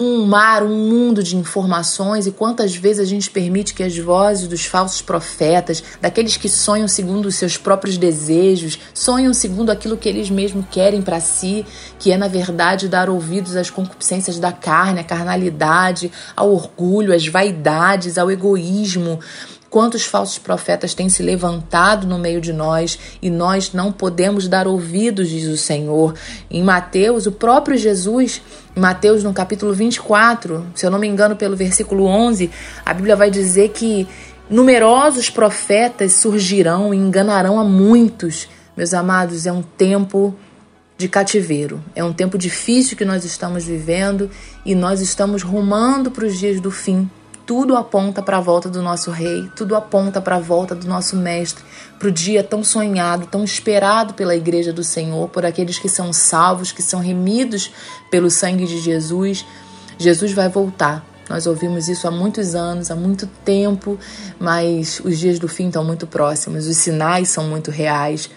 um 0.00 0.24
mar, 0.24 0.62
um 0.62 0.76
mundo 0.88 1.22
de 1.22 1.36
informações 1.36 2.26
e 2.26 2.30
quantas 2.30 2.74
vezes 2.76 3.00
a 3.00 3.04
gente 3.04 3.28
permite 3.30 3.74
que 3.74 3.82
as 3.82 3.98
vozes 3.98 4.46
dos 4.46 4.64
falsos 4.64 5.02
profetas, 5.02 5.82
daqueles 6.00 6.36
que 6.36 6.48
sonham 6.48 6.86
segundo 6.86 7.26
os 7.26 7.34
seus 7.34 7.56
próprios 7.56 7.98
desejos, 7.98 8.78
sonham 8.94 9.34
segundo 9.34 9.70
aquilo 9.70 9.96
que 9.96 10.08
eles 10.08 10.30
mesmos 10.30 10.66
querem 10.70 11.02
para 11.02 11.18
si, 11.18 11.66
que 11.98 12.12
é 12.12 12.16
na 12.16 12.28
verdade 12.28 12.88
dar 12.88 13.10
ouvidos 13.10 13.56
às 13.56 13.70
concupiscências 13.70 14.38
da 14.38 14.52
carne, 14.52 15.00
à 15.00 15.04
carnalidade, 15.04 16.12
ao 16.36 16.52
orgulho, 16.52 17.12
às 17.12 17.26
vaidades, 17.26 18.18
ao 18.18 18.30
egoísmo, 18.30 19.18
Quantos 19.70 20.04
falsos 20.04 20.38
profetas 20.38 20.94
têm 20.94 21.10
se 21.10 21.22
levantado 21.22 22.06
no 22.06 22.18
meio 22.18 22.40
de 22.40 22.54
nós 22.54 22.98
e 23.20 23.28
nós 23.28 23.74
não 23.74 23.92
podemos 23.92 24.48
dar 24.48 24.66
ouvidos, 24.66 25.28
diz 25.28 25.46
o 25.46 25.58
Senhor. 25.58 26.14
Em 26.50 26.62
Mateus, 26.62 27.26
o 27.26 27.32
próprio 27.32 27.76
Jesus, 27.76 28.40
Mateus 28.74 29.22
no 29.22 29.34
capítulo 29.34 29.74
24, 29.74 30.66
se 30.74 30.86
eu 30.86 30.90
não 30.90 30.98
me 30.98 31.06
engano, 31.06 31.36
pelo 31.36 31.54
versículo 31.54 32.06
11, 32.06 32.50
a 32.84 32.94
Bíblia 32.94 33.14
vai 33.14 33.30
dizer 33.30 33.68
que 33.68 34.08
numerosos 34.48 35.28
profetas 35.28 36.14
surgirão 36.14 36.94
e 36.94 36.96
enganarão 36.96 37.60
a 37.60 37.64
muitos. 37.64 38.48
Meus 38.74 38.94
amados, 38.94 39.44
é 39.44 39.52
um 39.52 39.60
tempo 39.62 40.34
de 40.96 41.10
cativeiro. 41.10 41.84
É 41.94 42.02
um 42.02 42.12
tempo 42.14 42.38
difícil 42.38 42.96
que 42.96 43.04
nós 43.04 43.22
estamos 43.22 43.64
vivendo 43.64 44.30
e 44.64 44.74
nós 44.74 45.02
estamos 45.02 45.42
rumando 45.42 46.10
para 46.10 46.24
os 46.24 46.38
dias 46.38 46.58
do 46.58 46.70
fim 46.70 47.10
tudo 47.48 47.78
aponta 47.78 48.22
para 48.22 48.36
a 48.36 48.40
volta 48.42 48.68
do 48.68 48.82
nosso 48.82 49.10
rei, 49.10 49.50
tudo 49.56 49.74
aponta 49.74 50.20
para 50.20 50.36
a 50.36 50.38
volta 50.38 50.74
do 50.74 50.86
nosso 50.86 51.16
mestre, 51.16 51.64
para 51.98 52.08
o 52.08 52.12
dia 52.12 52.44
tão 52.44 52.62
sonhado, 52.62 53.26
tão 53.26 53.42
esperado 53.42 54.12
pela 54.12 54.36
igreja 54.36 54.70
do 54.70 54.84
Senhor, 54.84 55.30
por 55.30 55.46
aqueles 55.46 55.78
que 55.78 55.88
são 55.88 56.12
salvos, 56.12 56.72
que 56.72 56.82
são 56.82 57.00
remidos 57.00 57.72
pelo 58.10 58.30
sangue 58.30 58.66
de 58.66 58.78
Jesus. 58.78 59.46
Jesus 59.96 60.32
vai 60.32 60.50
voltar. 60.50 61.02
Nós 61.26 61.46
ouvimos 61.46 61.88
isso 61.88 62.06
há 62.06 62.10
muitos 62.10 62.54
anos, 62.54 62.90
há 62.90 62.94
muito 62.94 63.26
tempo, 63.46 63.98
mas 64.38 65.00
os 65.02 65.18
dias 65.18 65.38
do 65.38 65.48
fim 65.48 65.68
estão 65.68 65.82
muito 65.82 66.06
próximos, 66.06 66.66
os 66.66 66.76
sinais 66.76 67.30
são 67.30 67.44
muito 67.44 67.70
reais. 67.70 68.28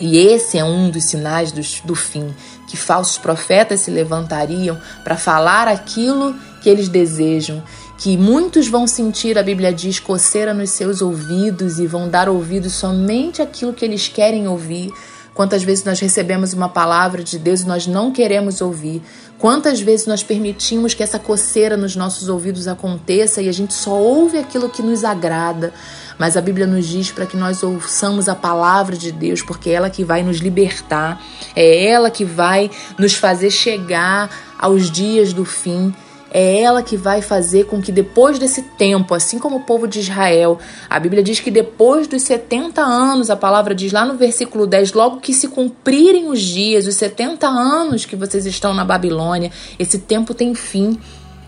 E 0.00 0.18
esse 0.18 0.58
é 0.58 0.64
um 0.64 0.90
dos 0.90 1.04
sinais 1.04 1.52
do, 1.52 1.62
do 1.86 1.94
fim, 1.94 2.34
que 2.68 2.76
falsos 2.76 3.18
profetas 3.18 3.80
se 3.80 3.90
levantariam 3.90 4.76
para 5.04 5.16
falar 5.16 5.68
aquilo 5.68 6.34
que 6.60 6.68
eles 6.68 6.88
desejam 6.88 7.62
que 7.98 8.16
muitos 8.16 8.68
vão 8.68 8.86
sentir, 8.86 9.38
a 9.38 9.42
Bíblia 9.42 9.72
diz, 9.72 9.98
coceira 9.98 10.52
nos 10.52 10.70
seus 10.70 11.00
ouvidos 11.00 11.78
e 11.78 11.86
vão 11.86 12.08
dar 12.08 12.28
ouvidos 12.28 12.74
somente 12.74 13.40
àquilo 13.40 13.72
que 13.72 13.84
eles 13.84 14.06
querem 14.06 14.46
ouvir. 14.46 14.92
Quantas 15.32 15.62
vezes 15.62 15.84
nós 15.84 16.00
recebemos 16.00 16.54
uma 16.54 16.68
palavra 16.68 17.22
de 17.22 17.38
Deus 17.38 17.60
e 17.60 17.66
nós 17.66 17.86
não 17.86 18.10
queremos 18.10 18.62
ouvir? 18.62 19.02
Quantas 19.38 19.80
vezes 19.80 20.06
nós 20.06 20.22
permitimos 20.22 20.94
que 20.94 21.02
essa 21.02 21.18
coceira 21.18 21.76
nos 21.76 21.94
nossos 21.94 22.30
ouvidos 22.30 22.66
aconteça 22.66 23.42
e 23.42 23.48
a 23.48 23.52
gente 23.52 23.74
só 23.74 23.92
ouve 23.92 24.38
aquilo 24.38 24.70
que 24.70 24.82
nos 24.82 25.04
agrada? 25.04 25.74
Mas 26.18 26.38
a 26.38 26.40
Bíblia 26.40 26.66
nos 26.66 26.86
diz 26.86 27.10
para 27.10 27.26
que 27.26 27.36
nós 27.36 27.62
ouçamos 27.62 28.30
a 28.30 28.34
palavra 28.34 28.96
de 28.96 29.12
Deus, 29.12 29.42
porque 29.42 29.68
é 29.68 29.74
ela 29.74 29.90
que 29.90 30.04
vai 30.04 30.22
nos 30.22 30.38
libertar, 30.38 31.22
é 31.54 31.86
ela 31.86 32.10
que 32.10 32.24
vai 32.24 32.70
nos 32.98 33.14
fazer 33.14 33.50
chegar 33.50 34.30
aos 34.58 34.90
dias 34.90 35.34
do 35.34 35.44
fim 35.44 35.94
é 36.38 36.60
ela 36.60 36.82
que 36.82 36.98
vai 36.98 37.22
fazer 37.22 37.64
com 37.64 37.80
que 37.80 37.90
depois 37.90 38.38
desse 38.38 38.60
tempo, 38.60 39.14
assim 39.14 39.38
como 39.38 39.56
o 39.56 39.60
povo 39.60 39.88
de 39.88 40.00
Israel, 40.00 40.58
a 40.90 41.00
Bíblia 41.00 41.22
diz 41.22 41.40
que 41.40 41.50
depois 41.50 42.06
dos 42.06 42.20
70 42.24 42.82
anos, 42.82 43.30
a 43.30 43.36
palavra 43.36 43.74
diz 43.74 43.90
lá 43.90 44.04
no 44.04 44.18
versículo 44.18 44.66
10, 44.66 44.92
logo 44.92 45.18
que 45.18 45.32
se 45.32 45.48
cumprirem 45.48 46.28
os 46.28 46.42
dias, 46.42 46.86
os 46.86 46.94
70 46.96 47.46
anos 47.46 48.04
que 48.04 48.14
vocês 48.14 48.44
estão 48.44 48.74
na 48.74 48.84
Babilônia, 48.84 49.50
esse 49.78 49.98
tempo 49.98 50.34
tem 50.34 50.54
fim 50.54 51.00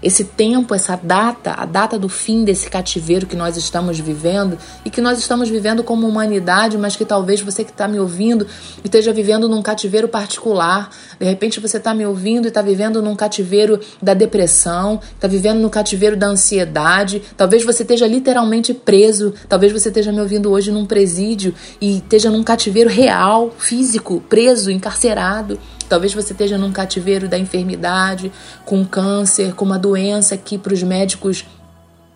esse 0.02 0.24
tempo, 0.24 0.74
essa 0.74 0.96
data, 0.96 1.54
a 1.56 1.64
data 1.64 1.98
do 1.98 2.08
fim 2.08 2.44
desse 2.44 2.70
cativeiro 2.70 3.26
que 3.26 3.36
nós 3.36 3.56
estamos 3.56 3.98
vivendo 3.98 4.58
e 4.84 4.90
que 4.90 5.00
nós 5.00 5.18
estamos 5.18 5.48
vivendo 5.48 5.82
como 5.82 6.06
humanidade, 6.06 6.78
mas 6.78 6.96
que 6.96 7.04
talvez 7.04 7.40
você 7.40 7.64
que 7.64 7.70
está 7.70 7.88
me 7.88 7.98
ouvindo 7.98 8.46
esteja 8.84 9.12
vivendo 9.12 9.48
num 9.48 9.62
cativeiro 9.62 10.08
particular. 10.08 10.90
De 11.18 11.26
repente 11.26 11.60
você 11.60 11.78
está 11.78 11.92
me 11.92 12.06
ouvindo 12.06 12.46
e 12.46 12.48
está 12.48 12.62
vivendo 12.62 13.02
num 13.02 13.16
cativeiro 13.16 13.80
da 14.00 14.14
depressão, 14.14 15.00
está 15.14 15.26
vivendo 15.26 15.58
no 15.60 15.70
cativeiro 15.70 16.16
da 16.16 16.28
ansiedade. 16.28 17.22
Talvez 17.36 17.64
você 17.64 17.82
esteja 17.82 18.06
literalmente 18.06 18.72
preso, 18.72 19.34
talvez 19.48 19.72
você 19.72 19.88
esteja 19.88 20.12
me 20.12 20.20
ouvindo 20.20 20.50
hoje 20.50 20.70
num 20.70 20.86
presídio 20.86 21.54
e 21.80 21.98
esteja 21.98 22.30
num 22.30 22.42
cativeiro 22.42 22.88
real, 22.88 23.52
físico, 23.58 24.22
preso, 24.28 24.70
encarcerado. 24.70 25.58
Talvez 25.88 26.12
você 26.14 26.32
esteja 26.32 26.58
num 26.58 26.72
cativeiro 26.72 27.28
da 27.28 27.38
enfermidade, 27.38 28.30
com 28.64 28.84
câncer, 28.84 29.54
com 29.54 29.64
uma 29.64 29.78
doença 29.78 30.36
que 30.36 30.58
para 30.58 30.74
os 30.74 30.82
médicos 30.82 31.44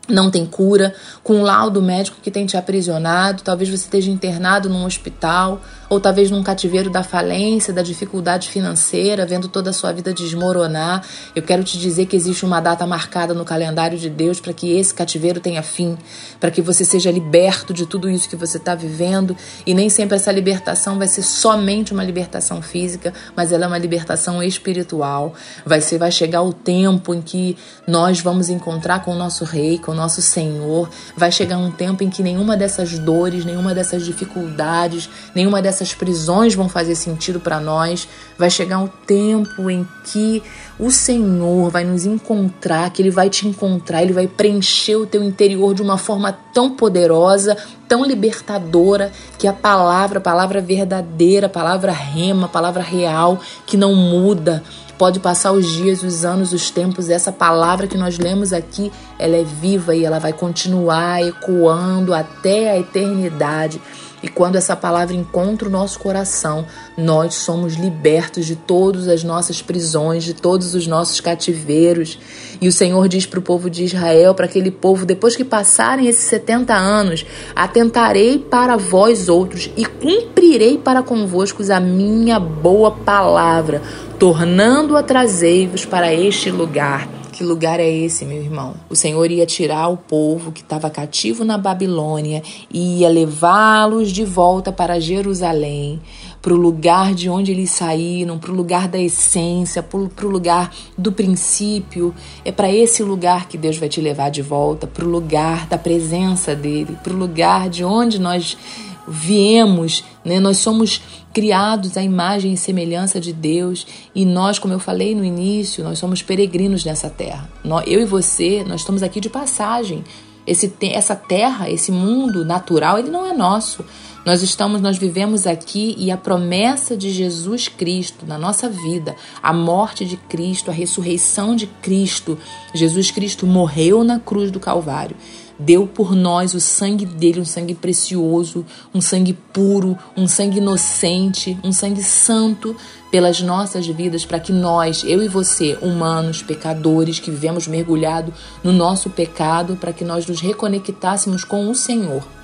não 0.09 0.31
tem 0.31 0.45
cura, 0.45 0.95
com 1.23 1.35
um 1.37 1.43
laudo 1.43 1.81
médico 1.81 2.19
que 2.21 2.31
tem 2.31 2.45
te 2.45 2.57
aprisionado, 2.57 3.43
talvez 3.43 3.69
você 3.69 3.85
esteja 3.85 4.11
internado 4.11 4.69
num 4.69 4.85
hospital, 4.85 5.61
ou 5.93 6.01
talvez 6.01 6.31
num 6.31 6.43
cativeiro 6.43 6.89
da 6.89 7.03
falência, 7.03 7.71
da 7.71 7.83
dificuldade 7.83 8.49
financeira, 8.49 9.27
vendo 9.27 9.47
toda 9.47 9.69
a 9.69 9.73
sua 9.75 9.93
vida 9.93 10.11
desmoronar. 10.11 11.05
Eu 11.37 11.43
quero 11.43 11.63
te 11.63 11.77
dizer 11.77 12.07
que 12.07 12.17
existe 12.17 12.47
uma 12.47 12.61
data 12.61 12.87
marcada 12.87 13.35
no 13.35 13.45
calendário 13.45 13.99
de 13.99 14.09
Deus 14.09 14.41
para 14.41 14.55
que 14.55 14.73
esse 14.75 14.95
cativeiro 14.95 15.39
tenha 15.39 15.63
fim, 15.63 15.99
para 16.41 16.51
que 16.51 16.63
você 16.63 16.83
seja 16.83 17.11
liberto 17.11 17.75
de 17.75 17.85
tudo 17.85 18.09
isso 18.09 18.27
que 18.27 18.37
você 18.37 18.57
está 18.57 18.75
vivendo. 18.75 19.37
E 19.67 19.75
nem 19.75 19.91
sempre 19.91 20.17
essa 20.17 20.33
libertação 20.33 20.97
vai 20.97 21.07
ser 21.07 21.21
somente 21.21 21.93
uma 21.93 22.03
libertação 22.03 22.63
física, 22.63 23.13
mas 23.37 23.53
ela 23.53 23.67
é 23.67 23.69
uma 23.69 23.77
libertação 23.77 24.43
espiritual. 24.43 25.35
Vai 25.63 25.83
ser, 25.83 25.99
vai 25.99 26.11
chegar 26.11 26.41
o 26.41 26.55
tempo 26.55 27.15
em 27.15 27.21
que 27.21 27.55
nós 27.87 28.19
vamos 28.19 28.49
encontrar 28.49 29.05
com 29.05 29.13
o 29.13 29.15
nosso 29.15 29.45
Rei, 29.45 29.79
com 29.79 29.93
o 29.93 29.95
nosso 29.95 30.23
Senhor. 30.23 30.89
Vai 31.15 31.31
chegar 31.31 31.59
um 31.59 31.71
tempo 31.71 32.03
em 32.03 32.09
que 32.09 32.23
nenhuma 32.23 32.57
dessas 32.57 32.99
dores, 32.99 33.45
nenhuma 33.45 33.75
dessas 33.75 34.07
dificuldades, 34.07 35.07
nenhuma 35.35 35.61
dessas 35.61 35.82
essas 35.83 35.95
prisões 35.95 36.55
vão 36.55 36.69
fazer 36.69 36.95
sentido 36.95 37.41
para 37.41 37.61
nós. 37.61 38.09
Vai 38.39 38.49
chegar 38.49 38.79
um 38.79 38.87
tempo 38.87 39.69
em 39.69 39.87
que 40.05 40.43
o 40.79 40.91
Senhor 40.91 41.71
vai 41.71 41.85
nos 41.85 42.07
encontrar, 42.07 42.91
que 42.91 43.03
Ele 43.03 43.11
vai 43.11 43.29
te 43.29 43.47
encontrar, 43.47 44.03
Ele 44.03 44.12
vai 44.12 44.29
preencher 44.29 44.97
o 44.97 45.07
teu 45.07 45.23
interior 45.23 45.75
de 45.75 45.83
uma 45.83 45.99
forma 45.99 46.33
tão 46.55 46.71
poderosa, 46.71 47.57
tão 47.89 48.05
libertadora, 48.05 49.12
que 49.39 49.47
a 49.47 49.53
palavra, 49.53 50.19
a 50.19 50.23
palavra 50.23 50.61
verdadeira, 50.61 51.47
a 51.47 51.51
palavra 51.51 51.93
rema, 51.93 52.47
a 52.47 52.49
palavra 52.49 52.83
real, 52.83 53.41
que 53.67 53.77
não 53.77 53.95
muda, 53.95 54.62
pode 55.02 55.18
passar 55.18 55.50
os 55.50 55.68
dias, 55.68 56.04
os 56.04 56.25
anos, 56.25 56.52
os 56.52 56.71
tempos, 56.71 57.11
essa 57.11 57.32
palavra 57.32 57.88
que 57.88 57.99
nós 57.99 58.21
lemos 58.21 58.52
aqui, 58.52 58.92
ela 59.18 59.37
é 59.37 59.42
viva 59.42 59.97
e 59.97 60.04
ela 60.04 60.21
vai 60.21 60.32
continuar 60.32 61.21
ecoando 61.21 62.14
até 62.14 62.71
a 62.71 62.78
eternidade. 62.78 63.80
E 64.23 64.28
quando 64.28 64.54
essa 64.54 64.76
palavra 64.76 65.16
encontra 65.16 65.66
o 65.66 65.71
nosso 65.71 65.99
coração, 65.99 66.64
nós 66.97 67.35
somos 67.35 67.75
libertos 67.75 68.47
de 68.47 68.54
todas 68.54 69.09
as 69.09 69.25
nossas 69.25 69.61
prisões, 69.61 70.23
de 70.23 70.32
todos 70.32 70.76
os 70.76 70.87
nossos 70.87 71.21
cativeiros. 71.21 72.21
E 72.61 72.68
o 72.68 72.73
Senhor 72.73 73.09
diz 73.09 73.26
para 73.26 73.40
o 73.40 73.42
povo 73.42 73.68
de 73.68 73.82
Israel, 73.82 74.32
para 74.32 74.44
aquele 74.44 74.71
povo, 74.71 75.04
depois 75.04 75.35
que 75.35 75.42
passarem 75.42 76.06
esses 76.06 76.23
70 76.26 76.73
anos, 76.73 77.26
atentarei 77.56 78.38
para 78.38 78.76
vós 78.76 79.28
outros 79.28 79.68
e 79.76 79.85
cumprirei 79.85 80.78
para 80.78 81.02
convosco 81.02 81.61
a 81.73 81.80
minha 81.80 82.38
boa 82.38 82.92
palavra, 82.92 83.82
tornando 84.23 84.97
a 84.97 85.02
trazei-vos 85.02 85.85
para 85.85 86.14
este 86.14 86.49
lugar 86.49 87.09
que 87.33 87.43
lugar 87.43 87.81
é 87.81 87.91
esse, 87.91 88.25
meu 88.25 88.41
irmão? 88.41 88.75
O 88.88 88.95
Senhor 88.95 89.29
ia 89.29 89.45
tirar 89.45 89.88
o 89.88 89.97
povo 89.97 90.52
que 90.52 90.61
estava 90.61 90.88
cativo 90.91 91.45
na 91.45 91.59
Babilônia 91.59 92.41
e 92.73 93.00
ia 93.00 93.09
levá-los 93.09 94.12
de 94.12 94.25
volta 94.25 94.71
para 94.71 95.00
Jerusalém, 95.00 96.00
para 96.41 96.52
o 96.52 96.57
lugar 96.57 97.14
de 97.14 97.29
onde 97.29 97.50
eles 97.50 97.71
saíram, 97.71 98.38
para 98.38 98.52
o 98.52 98.55
lugar 98.55 98.87
da 98.87 98.99
essência, 98.99 99.83
para 99.83 99.99
o 99.99 100.29
lugar 100.29 100.71
do 100.97 101.11
princípio. 101.11 102.14
É 102.45 102.52
para 102.52 102.71
esse 102.71 103.02
lugar 103.02 103.49
que 103.49 103.59
Deus 103.59 103.79
vai 103.79 103.88
te 103.88 104.00
levar 104.00 104.31
de 104.31 104.43
volta, 104.43 104.87
para 104.87 105.05
o 105.05 105.09
lugar 105.09 105.67
da 105.67 105.79
presença 105.79 106.55
dele, 106.55 106.97
para 107.02 107.14
o 107.14 107.17
lugar 107.17 107.69
de 107.69 107.83
onde 107.83 108.21
nós 108.21 108.57
viemos, 109.06 110.04
né? 110.25 110.40
Nós 110.40 110.59
somos 110.59 111.00
criados 111.32 111.97
à 111.97 112.02
imagem 112.02 112.52
e 112.52 112.56
semelhança 112.56 113.21
de 113.21 113.32
Deus 113.32 113.87
e 114.14 114.25
nós, 114.25 114.59
como 114.59 114.75
eu 114.75 114.78
falei 114.78 115.14
no 115.14 115.25
início, 115.25 115.82
nós 115.82 115.99
somos 115.99 116.23
peregrinos 116.23 116.85
nessa 116.85 117.09
terra. 117.09 117.49
Eu 117.87 118.00
e 118.00 118.04
você, 118.04 118.64
nós 118.64 118.80
estamos 118.80 119.02
aqui 119.02 119.21
de 119.21 119.30
passagem. 119.30 120.04
Esse, 120.47 120.73
essa 120.82 121.14
terra, 121.14 121.71
esse 121.71 121.92
mundo 121.92 122.44
natural, 122.44 122.99
ele 122.99 123.11
não 123.11 123.25
é 123.25 123.32
nosso. 123.32 123.85
Nós 124.25 124.42
estamos, 124.42 124.80
nós 124.80 124.99
vivemos 124.99 125.47
aqui 125.47 125.97
e 125.99 126.11
a 126.11 126.16
promessa 126.16 126.97
de 126.97 127.11
Jesus 127.11 127.66
Cristo 127.66 128.25
na 128.26 128.38
nossa 128.38 128.68
vida, 128.68 129.16
a 129.42 129.52
morte 129.52 130.04
de 130.04 130.16
Cristo, 130.16 130.71
a 130.71 130.75
ressurreição 130.75 131.56
de 131.56 131.66
Cristo. 131.66 132.38
Jesus 132.75 133.11
Cristo 133.11 133.47
morreu 133.47 134.04
na 134.04 134.21
cruz 134.21 134.50
do 134.50 134.61
Calvário 134.61 135.16
deu 135.64 135.87
por 135.87 136.14
nós 136.14 136.54
o 136.54 136.61
sangue 136.61 137.07
dele, 137.07 137.40
um 137.40 137.45
sangue 137.45 137.75
precioso, 137.75 138.64
um 138.95 139.00
sangue 139.00 139.33
puro, 139.33 139.97
um 140.16 140.26
sangue 140.26 140.59
inocente, 140.59 141.59
um 141.62 141.73
sangue 141.73 142.02
santo 142.02 142.76
pelas 143.11 143.40
nossas 143.40 143.87
vidas, 143.87 144.25
para 144.25 144.40
que 144.40 144.52
nós, 144.52 145.04
eu 145.04 145.23
e 145.23 145.28
você, 145.28 145.78
humanos, 145.83 146.42
pecadores, 146.42 147.21
que 147.21 147.31
vivemos 147.31 147.66
mergulhado 147.66 148.33
no 148.64 148.73
nosso 148.73 149.11
pecado, 149.11 149.76
para 149.76 149.92
que 149.92 150.04
nós 150.04 150.26
nos 150.26 150.40
reconectássemos 150.40 151.45
com 151.45 151.71
o 151.71 151.75
Senhor. 151.75 152.42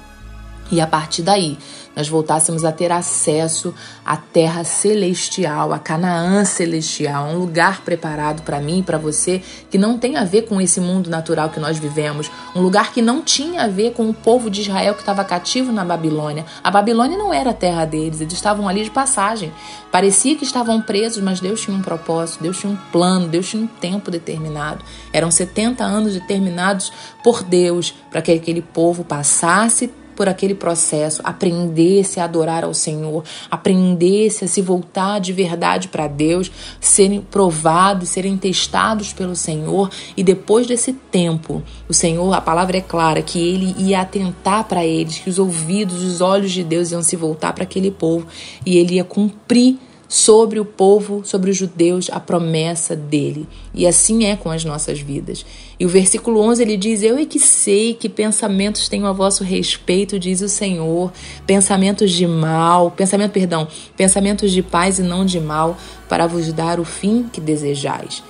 E 0.71 0.81
a 0.81 0.87
partir 0.87 1.23
daí, 1.23 1.59
nós 1.99 2.09
voltássemos 2.09 2.65
a 2.65 2.71
ter 2.71 2.93
acesso 2.93 3.75
à 4.05 4.17
terra 4.17 4.63
celestial, 4.63 5.73
a 5.73 5.81
Canaã 5.81 6.45
celestial, 6.45 7.27
um 7.27 7.39
lugar 7.39 7.81
preparado 7.81 8.43
para 8.43 8.61
mim 8.61 8.79
e 8.79 8.83
para 8.85 8.99
você 8.99 9.43
que 9.69 9.77
não 9.77 9.99
tem 9.99 10.17
a 10.17 10.25
ver 10.25 10.43
com 10.43 10.61
esse 10.61 10.81
mundo 10.81 11.11
natural 11.11 11.51
que 11.51 11.59
nós 11.59 11.77
vivemos, 11.77 12.31
um 12.55 12.61
lugar 12.61 12.93
que 12.93 13.03
não 13.03 13.21
tinha 13.21 13.63
a 13.63 13.67
ver 13.67 13.95
com 13.95 14.09
o 14.09 14.15
povo 14.15 14.49
de 14.49 14.61
Israel 14.61 14.95
que 14.95 15.01
estava 15.01 15.25
cativo 15.25 15.73
na 15.73 15.85
Babilônia. 15.85 16.47
A 16.63 16.71
Babilônia 16.71 17.19
não 17.19 17.35
era 17.35 17.51
a 17.51 17.55
terra 17.55 17.85
deles, 17.85 18.21
eles 18.21 18.35
estavam 18.35 18.69
ali 18.69 18.85
de 18.85 18.91
passagem. 18.91 19.53
Parecia 19.91 20.37
que 20.37 20.45
estavam 20.45 20.81
presos, 20.81 21.21
mas 21.21 21.41
Deus 21.41 21.63
tinha 21.63 21.77
um 21.77 21.83
propósito, 21.83 22.43
Deus 22.43 22.61
tinha 22.61 22.73
um 22.73 22.79
plano, 22.93 23.27
Deus 23.27 23.49
tinha 23.49 23.63
um 23.63 23.67
tempo 23.67 24.09
determinado. 24.09 24.85
Eram 25.13 25.31
70 25.33 25.83
anos 25.83 26.13
determinados 26.13 26.93
por 27.25 27.43
Deus 27.43 27.93
para 28.09 28.23
que 28.23 28.31
aquele 28.31 28.63
povo 28.63 29.03
passasse 29.03 29.91
por 30.19 30.29
aquele 30.29 30.53
processo, 30.57 31.23
aprendesse 31.23 32.19
a 32.19 32.25
adorar 32.25 32.65
ao 32.65 32.75
Senhor, 32.75 33.23
aprendesse 33.49 34.45
a 34.45 34.49
se 34.49 34.61
voltar 34.61 35.21
de 35.21 35.33
verdade 35.33 35.87
para 35.87 36.09
Deus, 36.09 36.51
serem 36.81 37.21
provados, 37.21 38.09
serem 38.09 38.37
testados 38.37 39.13
pelo 39.13 39.37
Senhor 39.37 39.89
e 40.17 40.25
depois 40.25 40.67
desse 40.67 40.93
tempo, 40.93 41.63
o 41.89 41.95
Senhor, 41.95 42.33
a 42.35 42.41
palavra 42.41 42.79
é 42.79 42.81
clara 42.81 43.23
que 43.23 43.39
ele 43.39 43.77
ia 43.79 44.01
atentar 44.01 44.65
para 44.65 44.85
eles, 44.85 45.19
que 45.19 45.31
os 45.31 45.39
ouvidos, 45.39 46.03
os 46.03 46.21
olhos 46.21 46.51
de 46.51 46.65
Deus 46.65 46.91
iam 46.91 47.01
se 47.01 47.15
voltar 47.15 47.53
para 47.53 47.63
aquele 47.63 47.93
povo 47.93 48.27
e 48.67 48.77
ele 48.77 48.95
ia 48.95 49.05
cumprir 49.05 49.79
sobre 50.09 50.59
o 50.59 50.65
povo, 50.65 51.23
sobre 51.25 51.51
os 51.51 51.57
judeus, 51.57 52.09
a 52.11 52.19
promessa 52.19 52.97
dele. 52.97 53.47
E 53.75 53.87
assim 53.87 54.25
é 54.25 54.35
com 54.35 54.51
as 54.51 54.65
nossas 54.65 54.99
vidas. 55.01 55.45
E 55.79 55.85
o 55.85 55.89
versículo 55.89 56.41
11 56.41 56.63
ele 56.63 56.77
diz: 56.77 57.03
Eu 57.03 57.19
é 57.19 57.27
que 57.27 57.39
sei 57.39 57.93
que 57.93 58.09
pensamentos 58.09 58.89
tenho 58.89 59.07
a 59.07 59.13
vosso 59.13 59.45
respeito, 59.45 60.19
diz 60.19 60.41
o 60.41 60.49
Senhor, 60.49 61.13
pensamentos 61.47 62.11
de 62.11 62.27
mal, 62.27 62.91
pensamento, 62.91 63.33
perdão, 63.33 63.69
pensamentos 63.97 64.51
de 64.51 64.63
paz 64.63 64.99
e 64.99 65.03
não 65.03 65.25
de 65.25 65.39
mal, 65.39 65.77
para 66.09 66.27
vos 66.27 66.53
dar 66.53 66.81
o 66.81 66.85
fim 66.85 67.25
que 67.31 67.41
desejais. 67.41 68.23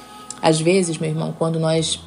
Às 0.42 0.60
vezes, 0.60 0.98
meu 0.98 1.10
irmão, 1.10 1.34
quando 1.36 1.58
nós 1.58 2.00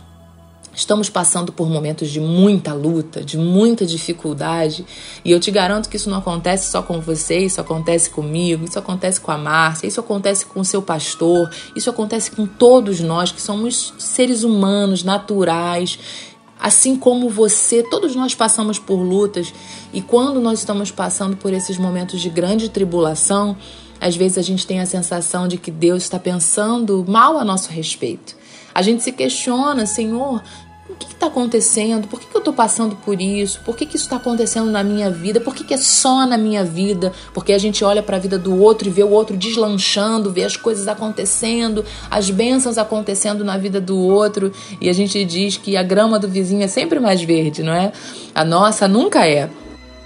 Estamos 0.73 1.09
passando 1.09 1.51
por 1.51 1.69
momentos 1.69 2.09
de 2.09 2.21
muita 2.21 2.73
luta, 2.73 3.21
de 3.21 3.37
muita 3.37 3.85
dificuldade, 3.85 4.85
e 5.23 5.31
eu 5.31 5.39
te 5.39 5.51
garanto 5.51 5.89
que 5.89 5.97
isso 5.97 6.09
não 6.09 6.19
acontece 6.19 6.71
só 6.71 6.81
com 6.81 7.01
você, 7.01 7.39
isso 7.39 7.59
acontece 7.59 8.09
comigo, 8.09 8.63
isso 8.63 8.79
acontece 8.79 9.19
com 9.19 9.31
a 9.31 9.37
Márcia, 9.37 9.87
isso 9.87 9.99
acontece 9.99 10.45
com 10.45 10.61
o 10.61 10.65
seu 10.65 10.81
pastor, 10.81 11.49
isso 11.75 11.89
acontece 11.89 12.31
com 12.31 12.47
todos 12.47 13.01
nós 13.01 13.31
que 13.31 13.41
somos 13.41 13.93
seres 13.97 14.43
humanos, 14.43 15.03
naturais, 15.03 15.99
Assim 16.61 16.95
como 16.95 17.27
você, 17.27 17.81
todos 17.81 18.15
nós 18.15 18.35
passamos 18.35 18.77
por 18.77 18.97
lutas 18.97 19.51
e 19.91 19.99
quando 19.99 20.39
nós 20.39 20.59
estamos 20.59 20.91
passando 20.91 21.35
por 21.35 21.51
esses 21.51 21.75
momentos 21.75 22.21
de 22.21 22.29
grande 22.29 22.69
tribulação, 22.69 23.57
às 23.99 24.15
vezes 24.15 24.37
a 24.37 24.43
gente 24.43 24.67
tem 24.67 24.79
a 24.79 24.85
sensação 24.85 25.47
de 25.47 25.57
que 25.57 25.71
Deus 25.71 26.03
está 26.03 26.19
pensando 26.19 27.03
mal 27.07 27.39
a 27.39 27.43
nosso 27.43 27.71
respeito. 27.71 28.35
A 28.73 28.81
gente 28.81 29.03
se 29.03 29.11
questiona, 29.11 29.85
Senhor, 29.85 30.41
o 30.91 30.95
que 30.95 31.13
está 31.13 31.27
acontecendo? 31.27 32.07
Por 32.07 32.19
que, 32.19 32.27
que 32.27 32.35
eu 32.35 32.39
estou 32.39 32.53
passando 32.53 32.95
por 32.95 33.21
isso? 33.21 33.61
Por 33.61 33.75
que, 33.75 33.85
que 33.85 33.95
isso 33.95 34.05
está 34.05 34.17
acontecendo 34.17 34.69
na 34.69 34.83
minha 34.83 35.09
vida? 35.09 35.39
Por 35.39 35.55
que, 35.55 35.63
que 35.63 35.73
é 35.73 35.77
só 35.77 36.25
na 36.25 36.37
minha 36.37 36.63
vida? 36.63 37.13
Porque 37.33 37.53
a 37.53 37.57
gente 37.57 37.83
olha 37.83 38.03
para 38.03 38.17
a 38.17 38.19
vida 38.19 38.37
do 38.37 38.59
outro 38.61 38.87
e 38.87 38.91
vê 38.91 39.03
o 39.03 39.09
outro 39.09 39.37
deslanchando, 39.37 40.31
vê 40.31 40.43
as 40.43 40.57
coisas 40.57 40.87
acontecendo, 40.87 41.85
as 42.09 42.29
bênçãos 42.29 42.77
acontecendo 42.77 43.43
na 43.43 43.57
vida 43.57 43.79
do 43.79 43.97
outro, 43.97 44.51
e 44.79 44.89
a 44.89 44.93
gente 44.93 45.23
diz 45.23 45.57
que 45.57 45.77
a 45.77 45.83
grama 45.83 46.19
do 46.19 46.27
vizinho 46.27 46.63
é 46.63 46.67
sempre 46.67 46.99
mais 46.99 47.21
verde, 47.21 47.63
não 47.63 47.73
é? 47.73 47.91
A 48.35 48.43
nossa 48.43 48.87
nunca 48.87 49.25
é 49.25 49.49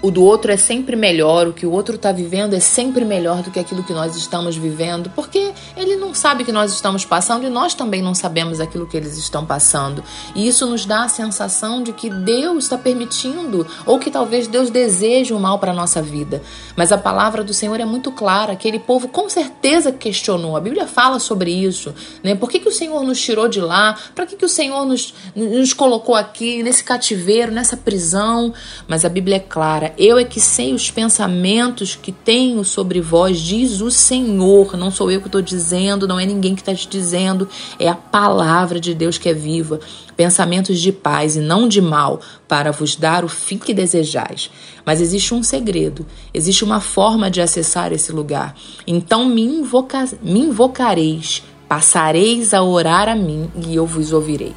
o 0.02 0.10
do 0.10 0.22
outro 0.22 0.52
é 0.52 0.56
sempre 0.56 0.94
melhor, 0.94 1.48
o 1.48 1.52
que 1.52 1.64
o 1.64 1.70
outro 1.70 1.96
está 1.96 2.12
vivendo 2.12 2.54
é 2.54 2.60
sempre 2.60 3.04
melhor 3.04 3.42
do 3.42 3.50
que 3.50 3.58
aquilo 3.58 3.82
que 3.82 3.94
nós 3.94 4.14
estamos 4.14 4.54
vivendo, 4.56 5.10
porque 5.16 5.52
ele 5.76 5.96
não 5.96 6.12
sabe 6.12 6.44
que 6.44 6.52
nós 6.52 6.72
estamos 6.72 7.04
passando 7.04 7.46
e 7.46 7.50
nós 7.50 7.74
também 7.74 8.02
não 8.02 8.14
sabemos 8.14 8.60
aquilo 8.60 8.86
que 8.86 8.96
eles 8.96 9.16
estão 9.16 9.46
passando. 9.46 10.04
E 10.34 10.46
isso 10.46 10.66
nos 10.66 10.84
dá 10.84 11.04
a 11.04 11.08
sensação 11.08 11.82
de 11.82 11.92
que 11.92 12.10
Deus 12.10 12.64
está 12.64 12.76
permitindo, 12.76 13.66
ou 13.86 13.98
que 13.98 14.10
talvez 14.10 14.46
Deus 14.46 14.68
deseje 14.68 15.32
o 15.32 15.40
mal 15.40 15.58
para 15.58 15.72
a 15.72 15.74
nossa 15.74 16.02
vida. 16.02 16.42
Mas 16.76 16.92
a 16.92 16.98
palavra 16.98 17.42
do 17.42 17.54
Senhor 17.54 17.80
é 17.80 17.84
muito 17.84 18.12
clara, 18.12 18.52
aquele 18.52 18.78
povo 18.78 19.08
com 19.08 19.30
certeza 19.30 19.90
questionou. 19.90 20.56
A 20.56 20.60
Bíblia 20.60 20.86
fala 20.86 21.18
sobre 21.18 21.50
isso, 21.50 21.94
né? 22.22 22.34
Por 22.34 22.50
que, 22.50 22.60
que 22.60 22.68
o 22.68 22.72
Senhor 22.72 23.02
nos 23.02 23.20
tirou 23.20 23.48
de 23.48 23.60
lá? 23.60 23.96
Para 24.14 24.26
que, 24.26 24.36
que 24.36 24.44
o 24.44 24.48
Senhor 24.48 24.84
nos, 24.84 25.14
nos 25.34 25.72
colocou 25.72 26.14
aqui, 26.14 26.62
nesse 26.62 26.84
cativeiro, 26.84 27.50
nessa 27.50 27.76
prisão? 27.78 28.52
Mas 28.86 29.04
a 29.04 29.08
Bíblia 29.08 29.36
é 29.36 29.40
clara 29.40 29.85
eu 29.98 30.18
é 30.18 30.24
que 30.24 30.40
sei 30.40 30.72
os 30.72 30.90
pensamentos 30.90 31.94
que 31.94 32.10
tenho 32.12 32.64
sobre 32.64 33.00
vós, 33.00 33.38
diz 33.38 33.80
o 33.80 33.90
Senhor. 33.90 34.76
Não 34.76 34.90
sou 34.90 35.10
eu 35.10 35.20
que 35.20 35.28
estou 35.28 35.42
dizendo, 35.42 36.08
não 36.08 36.18
é 36.18 36.24
ninguém 36.24 36.54
que 36.54 36.62
está 36.62 36.74
te 36.74 36.88
dizendo, 36.88 37.48
é 37.78 37.88
a 37.88 37.94
palavra 37.94 38.80
de 38.80 38.94
Deus 38.94 39.18
que 39.18 39.28
é 39.28 39.34
viva. 39.34 39.80
Pensamentos 40.16 40.80
de 40.80 40.92
paz 40.92 41.36
e 41.36 41.40
não 41.40 41.68
de 41.68 41.80
mal, 41.80 42.20
para 42.48 42.72
vos 42.72 42.96
dar 42.96 43.24
o 43.24 43.28
fim 43.28 43.58
que 43.58 43.74
desejais. 43.74 44.50
Mas 44.84 45.00
existe 45.00 45.34
um 45.34 45.42
segredo, 45.42 46.06
existe 46.32 46.64
uma 46.64 46.80
forma 46.80 47.30
de 47.30 47.40
acessar 47.40 47.92
esse 47.92 48.12
lugar. 48.12 48.54
Então 48.86 49.26
me, 49.26 49.42
invoca, 49.42 50.08
me 50.22 50.40
invocareis, 50.40 51.42
passareis 51.68 52.54
a 52.54 52.62
orar 52.62 53.08
a 53.08 53.14
mim 53.14 53.50
e 53.66 53.74
eu 53.74 53.86
vos 53.86 54.12
ouvirei. 54.12 54.54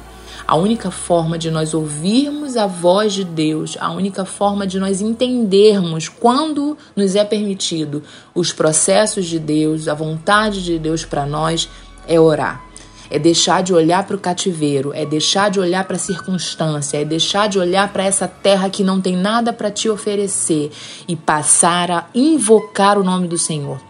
A 0.50 0.56
única 0.56 0.90
forma 0.90 1.38
de 1.38 1.48
nós 1.48 1.74
ouvirmos 1.74 2.56
a 2.56 2.66
voz 2.66 3.12
de 3.12 3.22
Deus, 3.22 3.76
a 3.78 3.92
única 3.92 4.24
forma 4.24 4.66
de 4.66 4.80
nós 4.80 5.00
entendermos 5.00 6.08
quando 6.08 6.76
nos 6.96 7.14
é 7.14 7.24
permitido 7.24 8.02
os 8.34 8.52
processos 8.52 9.26
de 9.26 9.38
Deus, 9.38 9.86
a 9.86 9.94
vontade 9.94 10.64
de 10.64 10.76
Deus 10.76 11.04
para 11.04 11.24
nós, 11.24 11.68
é 12.04 12.18
orar. 12.18 12.64
É 13.08 13.16
deixar 13.16 13.62
de 13.62 13.72
olhar 13.72 14.04
para 14.04 14.16
o 14.16 14.18
cativeiro, 14.18 14.92
é 14.92 15.06
deixar 15.06 15.52
de 15.52 15.60
olhar 15.60 15.84
para 15.84 15.94
a 15.94 16.00
circunstância, 16.00 16.98
é 16.98 17.04
deixar 17.04 17.48
de 17.48 17.56
olhar 17.56 17.92
para 17.92 18.02
essa 18.02 18.26
terra 18.26 18.68
que 18.68 18.82
não 18.82 19.00
tem 19.00 19.16
nada 19.16 19.52
para 19.52 19.70
te 19.70 19.88
oferecer 19.88 20.72
e 21.06 21.14
passar 21.14 21.92
a 21.92 22.06
invocar 22.12 22.98
o 22.98 23.04
nome 23.04 23.28
do 23.28 23.38
Senhor. 23.38 23.89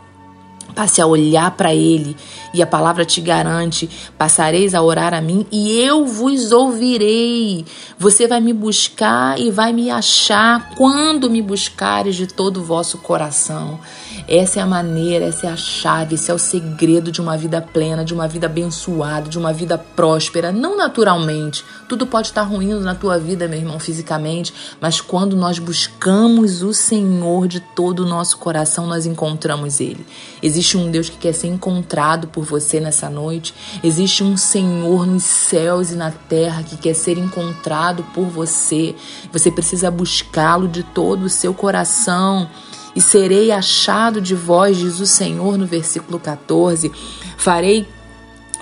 Passe 0.74 1.00
a 1.00 1.06
olhar 1.06 1.50
para 1.52 1.74
Ele 1.74 2.16
e 2.52 2.62
a 2.62 2.66
palavra 2.66 3.04
te 3.04 3.20
garante: 3.20 3.88
passareis 4.16 4.74
a 4.74 4.82
orar 4.82 5.14
a 5.14 5.20
mim 5.20 5.46
e 5.50 5.80
eu 5.80 6.06
vos 6.06 6.52
ouvirei. 6.52 7.64
Você 7.98 8.26
vai 8.26 8.40
me 8.40 8.52
buscar 8.52 9.38
e 9.38 9.50
vai 9.50 9.72
me 9.72 9.90
achar 9.90 10.70
quando 10.76 11.30
me 11.30 11.42
buscares 11.42 12.16
de 12.16 12.26
todo 12.26 12.60
o 12.60 12.64
vosso 12.64 12.98
coração. 12.98 13.78
Essa 14.30 14.60
é 14.60 14.62
a 14.62 14.66
maneira, 14.66 15.24
essa 15.24 15.48
é 15.48 15.50
a 15.50 15.56
chave, 15.56 16.14
esse 16.14 16.30
é 16.30 16.34
o 16.34 16.38
segredo 16.38 17.10
de 17.10 17.20
uma 17.20 17.36
vida 17.36 17.60
plena, 17.60 18.04
de 18.04 18.14
uma 18.14 18.28
vida 18.28 18.46
abençoada, 18.46 19.28
de 19.28 19.36
uma 19.36 19.52
vida 19.52 19.76
próspera. 19.76 20.52
Não 20.52 20.76
naturalmente. 20.76 21.64
Tudo 21.88 22.06
pode 22.06 22.28
estar 22.28 22.42
ruindo 22.42 22.78
na 22.78 22.94
tua 22.94 23.18
vida, 23.18 23.48
meu 23.48 23.58
irmão, 23.58 23.80
fisicamente, 23.80 24.54
mas 24.80 25.00
quando 25.00 25.34
nós 25.34 25.58
buscamos 25.58 26.62
o 26.62 26.72
Senhor 26.72 27.48
de 27.48 27.58
todo 27.58 28.04
o 28.04 28.08
nosso 28.08 28.38
coração, 28.38 28.86
nós 28.86 29.04
encontramos 29.04 29.80
Ele. 29.80 30.06
Existe 30.40 30.76
um 30.76 30.92
Deus 30.92 31.08
que 31.08 31.18
quer 31.18 31.32
ser 31.32 31.48
encontrado 31.48 32.28
por 32.28 32.44
você 32.44 32.78
nessa 32.78 33.10
noite. 33.10 33.52
Existe 33.82 34.22
um 34.22 34.36
Senhor 34.36 35.08
nos 35.08 35.24
céus 35.24 35.90
e 35.90 35.96
na 35.96 36.12
terra 36.12 36.62
que 36.62 36.76
quer 36.76 36.94
ser 36.94 37.18
encontrado 37.18 38.04
por 38.14 38.26
você. 38.26 38.94
Você 39.32 39.50
precisa 39.50 39.90
buscá-lo 39.90 40.68
de 40.68 40.84
todo 40.84 41.24
o 41.24 41.28
seu 41.28 41.52
coração 41.52 42.48
e 42.94 43.00
serei 43.00 43.52
achado 43.52 44.20
de 44.20 44.34
vós, 44.34 44.76
diz 44.76 45.00
o 45.00 45.06
Senhor 45.06 45.56
no 45.56 45.66
versículo 45.66 46.18
14. 46.18 46.90
Farei 47.36 47.88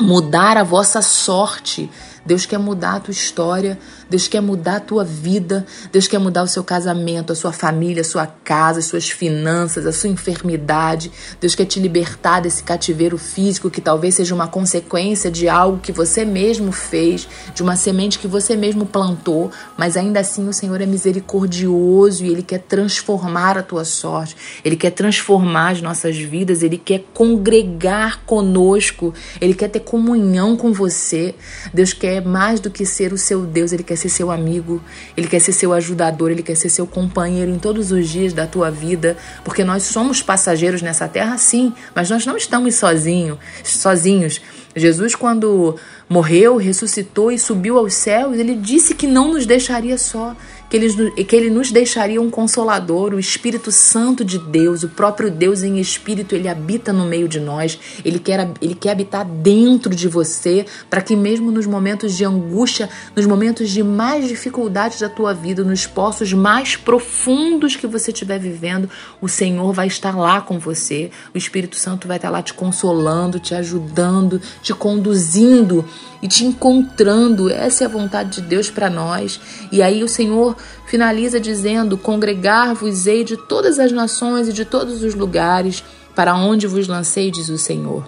mudar 0.01 0.57
a 0.57 0.63
vossa 0.63 1.03
sorte. 1.03 1.91
Deus 2.25 2.45
quer 2.45 2.59
mudar 2.59 2.97
a 2.97 3.01
tua 3.01 3.13
história, 3.13 3.79
Deus 4.09 4.27
quer 4.27 4.41
mudar 4.41 4.77
a 4.77 4.81
tua 4.81 5.05
vida, 5.05 5.67
Deus 5.93 6.09
quer 6.09 6.19
mudar 6.19 6.43
o 6.43 6.49
seu 6.49 6.65
casamento, 6.65 7.33
a 7.33 7.37
sua 7.37 7.53
família, 7.53 8.01
a 8.01 8.05
sua 8.05 8.27
casa, 8.27 8.79
as 8.79 8.87
suas 8.87 9.11
finanças, 9.11 9.87
a 9.87 9.93
sua 9.93 10.09
enfermidade. 10.09 11.13
Deus 11.41 11.55
quer 11.55 11.67
te 11.67 11.79
libertar 11.79 12.41
desse 12.41 12.63
cativeiro 12.63 13.19
físico 13.19 13.71
que 13.71 13.81
talvez 13.81 14.15
seja 14.15 14.35
uma 14.35 14.49
consequência 14.49 15.31
de 15.31 15.49
algo 15.49 15.79
que 15.79 15.93
você 15.93 16.25
mesmo 16.25 16.73
fez, 16.73 17.29
de 17.55 17.63
uma 17.63 17.77
semente 17.77 18.19
que 18.19 18.27
você 18.27 18.57
mesmo 18.57 18.87
plantou, 18.87 19.51
mas 19.77 19.97
ainda 19.97 20.21
assim 20.21 20.49
o 20.49 20.53
Senhor 20.53 20.81
é 20.81 20.87
misericordioso 20.87 22.25
e 22.25 22.31
ele 22.31 22.43
quer 22.43 22.61
transformar 22.61 23.59
a 23.59 23.63
tua 23.63 23.85
sorte, 23.85 24.37
ele 24.65 24.77
quer 24.77 24.91
transformar 24.91 25.71
as 25.73 25.83
nossas 25.83 26.17
vidas, 26.17 26.63
ele 26.63 26.79
quer 26.79 27.05
congregar 27.13 28.23
conosco, 28.25 29.13
ele 29.41 29.55
quer 29.55 29.69
ter 29.69 29.81
comunhão 29.81 30.57
com 30.57 30.73
você. 30.73 31.35
Deus 31.75 31.93
quer 31.93 32.25
mais 32.25 32.61
do 32.61 32.71
que 32.71 32.87
ser 32.87 33.13
o 33.13 33.19
seu 33.19 33.45
Deus, 33.45 33.73
ele 33.73 33.83
quer 33.83 33.97
ser 33.99 34.09
seu 34.09 34.31
amigo, 34.31 34.83
ele 35.17 35.29
quer 35.29 35.41
ser 35.41 35.53
seu 35.53 35.73
ajudador, 35.75 36.31
ele 36.31 36.43
quer 36.43 36.55
ser 36.55 36.71
seu 36.71 36.87
companheiro 36.87 37.51
em 37.51 37.59
todos 37.59 37.93
os 37.93 38.09
dias 38.09 38.33
da 38.33 38.47
tua 38.47 38.71
vida, 38.71 39.17
porque 39.45 39.63
nós 39.63 39.83
somos 39.83 40.23
passageiros 40.23 40.81
nessa 40.81 41.07
terra, 41.07 41.37
sim, 41.37 41.75
mas 41.95 42.09
nós 42.09 42.25
não 42.25 42.37
estamos 42.37 42.77
sozinhos, 42.77 43.39
sozinhos. 43.63 44.41
Jesus, 44.75 45.15
quando 45.15 45.77
morreu, 46.09 46.57
ressuscitou 46.57 47.31
e 47.33 47.39
subiu 47.39 47.77
aos 47.77 47.95
céus, 47.95 48.39
ele 48.39 48.55
disse 48.55 48.95
que 48.95 49.07
não 49.07 49.33
nos 49.33 49.45
deixaria 49.45 49.99
só 49.99 50.37
que 50.69 50.77
ele, 50.77 51.25
que 51.25 51.35
ele 51.35 51.51
nos 51.51 51.73
deixaria 51.73 52.21
um 52.21 52.31
consolador, 52.31 53.15
o 53.15 53.19
Espírito 53.19 53.73
Santo 53.73 54.25
de 54.25 54.39
Deus, 54.39 54.83
o 54.83 54.89
próprio 54.89 55.31
Deus 55.31 55.63
em 55.63 55.79
espírito, 55.79 56.35
ele 56.35 56.49
habita 56.49 56.93
no 56.93 57.05
meio 57.05 57.29
de 57.29 57.41
nós, 57.41 57.79
ele 58.05 58.19
quer, 58.19 58.51
ele 58.61 58.75
quer 58.75 58.91
habitar 58.91 59.25
dentro 59.25 59.95
de 59.95 60.07
você, 60.09 60.67
para 60.91 61.01
que 61.01 61.17
mesmo 61.17 61.51
nos 61.51 61.67
momentos 61.67 62.15
de 62.15 62.25
angústia, 62.25 62.89
nos 63.17 63.25
momentos 63.25 63.71
de 63.71 63.83
mais 63.83 64.29
dificuldades 64.29 65.01
da 65.01 65.09
tua 65.09 65.33
vida, 65.33 65.65
nos 65.65 65.87
poços 65.87 66.33
mais 66.33 66.77
profundos 66.77 67.77
que 67.77 67.87
você 67.87 68.11
estiver 68.11 68.39
vivendo, 68.39 68.91
o 69.21 69.29
Senhor 69.29 69.73
vai 69.73 69.87
estar 69.87 70.17
lá 70.17 70.41
com 70.41 70.59
você, 70.59 71.11
o 71.35 71.39
Espírito 71.39 71.77
Santo 71.77 72.07
vai 72.07 72.19
estar 72.19 72.31
lá 72.31 72.43
te 72.43 72.53
consolando, 72.53 73.41
te 73.41 73.55
ajudando, 73.55 74.41
te 74.63 74.75
conduzindo 74.75 75.85
e 76.23 76.29
te 76.29 76.45
encontrando. 76.45 77.51
Essa 77.51 77.85
é 77.85 77.87
a 77.87 77.91
vontade 77.91 78.41
de 78.41 78.49
Deus 78.49 78.71
para 78.71 78.91
nós. 78.91 79.41
E 79.71 79.83
aí 79.83 80.03
o 80.03 80.09
Senhor 80.09 80.57
finaliza 80.87 81.41
dizendo: 81.41 81.97
Congregar-vos-ei 81.99 83.25
de 83.25 83.37
todas 83.37 83.79
as 83.79 83.93
nações 83.93 84.49
e 84.49 84.53
de 84.53 84.65
todos 84.65 85.03
os 85.03 85.15
lugares 85.15 85.83
para 86.15 86.35
onde 86.35 86.67
vos 86.67 86.89
lancei, 86.89 87.31
diz 87.31 87.49
o 87.49 87.59
Senhor. 87.59 88.05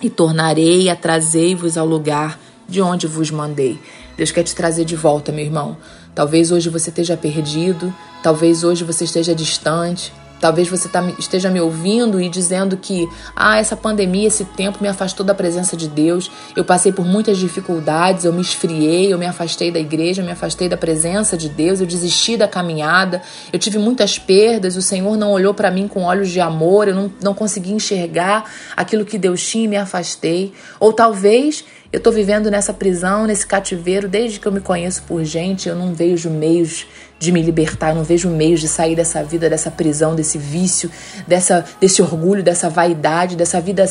E 0.00 0.08
tornarei 0.08 0.88
a 0.88 0.96
trazei-vos 0.96 1.76
ao 1.76 1.86
lugar 1.86 2.38
de 2.68 2.80
onde 2.80 3.06
vos 3.06 3.30
mandei. 3.30 3.78
Deus 4.16 4.30
quer 4.30 4.42
te 4.42 4.54
trazer 4.54 4.84
de 4.84 4.96
volta, 4.96 5.32
meu 5.32 5.44
irmão. 5.44 5.76
Talvez 6.14 6.52
hoje 6.52 6.68
você 6.68 6.90
esteja 6.90 7.16
perdido, 7.16 7.92
talvez 8.22 8.62
hoje 8.62 8.84
você 8.84 9.04
esteja 9.04 9.34
distante, 9.34 10.12
Talvez 10.40 10.68
você 10.68 10.88
tá, 10.88 11.02
esteja 11.18 11.50
me 11.50 11.60
ouvindo 11.60 12.20
e 12.20 12.28
dizendo 12.28 12.76
que 12.76 13.08
ah, 13.34 13.58
essa 13.58 13.76
pandemia, 13.76 14.28
esse 14.28 14.44
tempo 14.44 14.78
me 14.80 14.88
afastou 14.88 15.24
da 15.24 15.34
presença 15.34 15.76
de 15.76 15.88
Deus. 15.88 16.30
Eu 16.54 16.64
passei 16.64 16.92
por 16.92 17.04
muitas 17.04 17.38
dificuldades, 17.38 18.24
eu 18.24 18.32
me 18.32 18.42
esfriei, 18.42 19.12
eu 19.12 19.18
me 19.18 19.26
afastei 19.26 19.70
da 19.70 19.78
igreja, 19.78 20.20
eu 20.20 20.26
me 20.26 20.32
afastei 20.32 20.68
da 20.68 20.76
presença 20.76 21.36
de 21.36 21.48
Deus, 21.48 21.80
eu 21.80 21.86
desisti 21.86 22.36
da 22.36 22.46
caminhada, 22.46 23.22
eu 23.52 23.58
tive 23.58 23.78
muitas 23.78 24.18
perdas, 24.18 24.76
o 24.76 24.82
Senhor 24.82 25.16
não 25.16 25.32
olhou 25.32 25.54
para 25.54 25.70
mim 25.70 25.88
com 25.88 26.02
olhos 26.02 26.30
de 26.30 26.40
amor, 26.40 26.88
eu 26.88 26.94
não, 26.94 27.12
não 27.22 27.34
consegui 27.34 27.72
enxergar 27.72 28.44
aquilo 28.76 29.04
que 29.04 29.16
Deus 29.16 29.46
tinha 29.46 29.64
e 29.64 29.68
me 29.68 29.76
afastei. 29.76 30.52
Ou 30.78 30.92
talvez 30.92 31.64
Eu 31.94 31.98
estou 31.98 32.12
vivendo 32.12 32.50
nessa 32.50 32.74
prisão, 32.74 33.24
nesse 33.24 33.46
cativeiro, 33.46 34.08
desde 34.08 34.40
que 34.40 34.48
eu 34.48 34.50
me 34.50 34.60
conheço 34.60 35.04
por 35.04 35.22
gente, 35.22 35.68
eu 35.68 35.76
não 35.76 35.94
vejo 35.94 36.28
meios 36.28 36.88
de 37.24 37.32
me 37.32 37.42
libertar, 37.42 37.90
eu 37.90 37.96
não 37.96 38.04
vejo 38.04 38.28
meios 38.28 38.60
de 38.60 38.68
sair 38.68 38.94
dessa 38.94 39.22
vida, 39.24 39.48
dessa 39.48 39.70
prisão, 39.70 40.14
desse 40.14 40.38
vício, 40.38 40.90
dessa, 41.26 41.64
desse 41.80 42.02
orgulho, 42.02 42.42
dessa 42.42 42.68
vaidade, 42.68 43.36
dessa 43.36 43.60
vida 43.60 43.84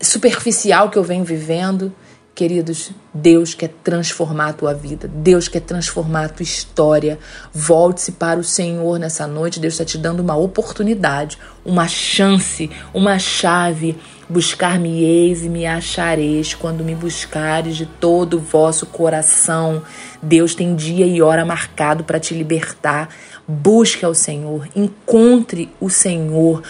superficial 0.00 0.90
que 0.90 0.98
eu 0.98 1.04
venho 1.04 1.24
vivendo. 1.24 1.92
Queridos, 2.38 2.92
Deus 3.12 3.52
quer 3.52 3.70
transformar 3.82 4.50
a 4.50 4.52
tua 4.52 4.72
vida, 4.72 5.10
Deus 5.12 5.48
quer 5.48 5.58
transformar 5.58 6.26
a 6.26 6.28
tua 6.28 6.44
história. 6.44 7.18
Volte-se 7.52 8.12
para 8.12 8.38
o 8.38 8.44
Senhor 8.44 8.96
nessa 8.96 9.26
noite. 9.26 9.58
Deus 9.58 9.74
está 9.74 9.84
te 9.84 9.98
dando 9.98 10.20
uma 10.20 10.36
oportunidade, 10.36 11.36
uma 11.64 11.88
chance, 11.88 12.70
uma 12.94 13.18
chave. 13.18 13.98
Buscar-me-eis 14.28 15.42
e 15.42 15.48
me 15.48 15.66
achareis 15.66 16.54
quando 16.54 16.84
me 16.84 16.94
buscares 16.94 17.76
de 17.76 17.86
todo 17.86 18.34
o 18.34 18.40
vosso 18.40 18.86
coração. 18.86 19.82
Deus 20.22 20.54
tem 20.54 20.76
dia 20.76 21.06
e 21.06 21.20
hora 21.20 21.44
marcado 21.44 22.04
para 22.04 22.20
te 22.20 22.34
libertar. 22.34 23.08
Busque 23.48 24.04
ao 24.04 24.14
Senhor, 24.14 24.68
encontre 24.76 25.70
o 25.80 25.90
Senhor. 25.90 26.62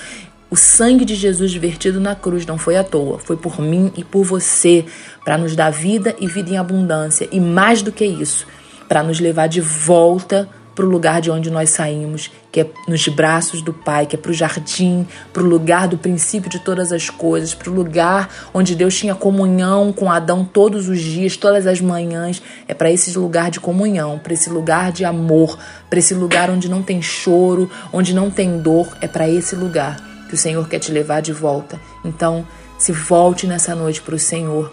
O 0.51 0.57
sangue 0.57 1.05
de 1.05 1.15
Jesus 1.15 1.55
vertido 1.55 2.01
na 2.01 2.15
cruz 2.15 2.47
não 2.47 2.57
foi 2.57 2.77
à 2.79 2.83
toa, 2.83 3.19
foi 3.19 3.37
por 3.37 3.61
mim 3.61 3.93
e 3.95 4.03
por 4.03 4.25
você, 4.25 4.87
para 5.23 5.37
nos 5.37 5.55
dar 5.55 5.71
vida 5.71 6.17
e 6.19 6.27
vida 6.27 6.51
em 6.51 6.57
abundância. 6.57 7.29
E 7.31 7.39
mais 7.39 7.83
do 7.83 7.93
que 7.93 8.07
isso, 8.07 8.47
para 8.89 9.03
nos 9.03 9.21
levar 9.21 9.47
de 9.47 9.61
volta 9.61 10.49
para 10.75 10.87
o 10.87 10.89
lugar 10.89 11.21
de 11.21 11.31
onde 11.31 11.51
nós 11.51 11.71
saímos, 11.71 12.31
que 12.51 12.61
é 12.61 12.67
nos 12.87 13.07
braços 13.09 13.61
do 13.61 13.75
Pai, 13.75 14.07
que 14.07 14.17
é 14.17 14.19
para 14.19 14.31
o 14.31 14.35
jardim, 14.35 15.07
para 15.35 15.43
o 15.43 15.47
lugar 15.47 15.87
do 15.87 15.99
princípio 15.99 16.49
de 16.49 16.61
todas 16.61 16.93
as 16.93 17.11
coisas, 17.11 17.53
para 17.53 17.69
o 17.69 17.75
lugar 17.75 18.31
onde 18.55 18.75
Deus 18.75 18.97
tinha 18.97 19.15
comunhão 19.15 19.93
com 19.93 20.11
Adão 20.11 20.45
todos 20.45 20.89
os 20.89 21.01
dias, 21.01 21.37
todas 21.37 21.67
as 21.67 21.81
manhãs. 21.81 22.41
É 22.67 22.73
para 22.73 22.91
esse 22.91 23.19
lugar 23.19 23.51
de 23.51 23.61
comunhão, 23.61 24.19
para 24.19 24.33
esse 24.33 24.49
lugar 24.49 24.93
de 24.93 25.05
amor, 25.05 25.59
para 25.91 25.99
esse 25.99 26.15
lugar 26.15 26.49
onde 26.49 26.71
não 26.71 26.81
tem 26.81 27.03
choro, 27.03 27.69
onde 27.93 28.15
não 28.15 28.31
tem 28.31 28.59
dor. 28.63 28.97
É 29.03 29.09
para 29.09 29.29
esse 29.29 29.55
lugar 29.55 30.08
que 30.29 30.35
o 30.35 30.38
Senhor 30.38 30.69
quer 30.69 30.79
te 30.79 30.93
levar 30.93 31.21
de 31.21 31.33
volta. 31.33 31.81
Então, 32.05 32.47
se 32.79 32.93
volte 32.93 33.47
nessa 33.47 33.75
noite 33.75 34.01
para 34.01 34.14
o 34.14 34.19
Senhor. 34.19 34.71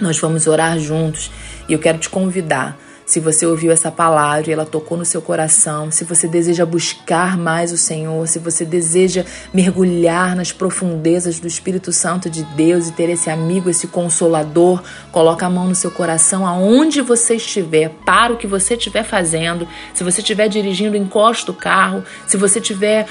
Nós 0.00 0.18
vamos 0.18 0.46
orar 0.46 0.78
juntos 0.78 1.30
e 1.68 1.72
eu 1.72 1.78
quero 1.78 1.98
te 1.98 2.08
convidar. 2.08 2.76
Se 3.10 3.18
você 3.18 3.44
ouviu 3.44 3.72
essa 3.72 3.90
palavra 3.90 4.48
e 4.48 4.52
ela 4.52 4.64
tocou 4.64 4.96
no 4.96 5.04
seu 5.04 5.20
coração, 5.20 5.90
se 5.90 6.04
você 6.04 6.28
deseja 6.28 6.64
buscar 6.64 7.36
mais 7.36 7.72
o 7.72 7.76
Senhor, 7.76 8.24
se 8.28 8.38
você 8.38 8.64
deseja 8.64 9.24
mergulhar 9.52 10.36
nas 10.36 10.52
profundezas 10.52 11.40
do 11.40 11.48
Espírito 11.48 11.92
Santo 11.92 12.30
de 12.30 12.44
Deus 12.54 12.86
e 12.86 12.92
ter 12.92 13.10
esse 13.10 13.28
amigo, 13.28 13.68
esse 13.68 13.88
consolador, 13.88 14.80
coloca 15.10 15.44
a 15.44 15.50
mão 15.50 15.66
no 15.66 15.74
seu 15.74 15.90
coração 15.90 16.46
aonde 16.46 17.02
você 17.02 17.34
estiver, 17.34 17.90
para 18.06 18.32
o 18.32 18.36
que 18.36 18.46
você 18.46 18.74
estiver 18.74 19.02
fazendo. 19.02 19.66
Se 19.92 20.04
você 20.04 20.20
estiver 20.20 20.46
dirigindo, 20.46 20.96
encosta 20.96 21.50
o 21.50 21.54
carro. 21.54 22.04
Se 22.28 22.36
você 22.36 22.60
estiver 22.60 23.08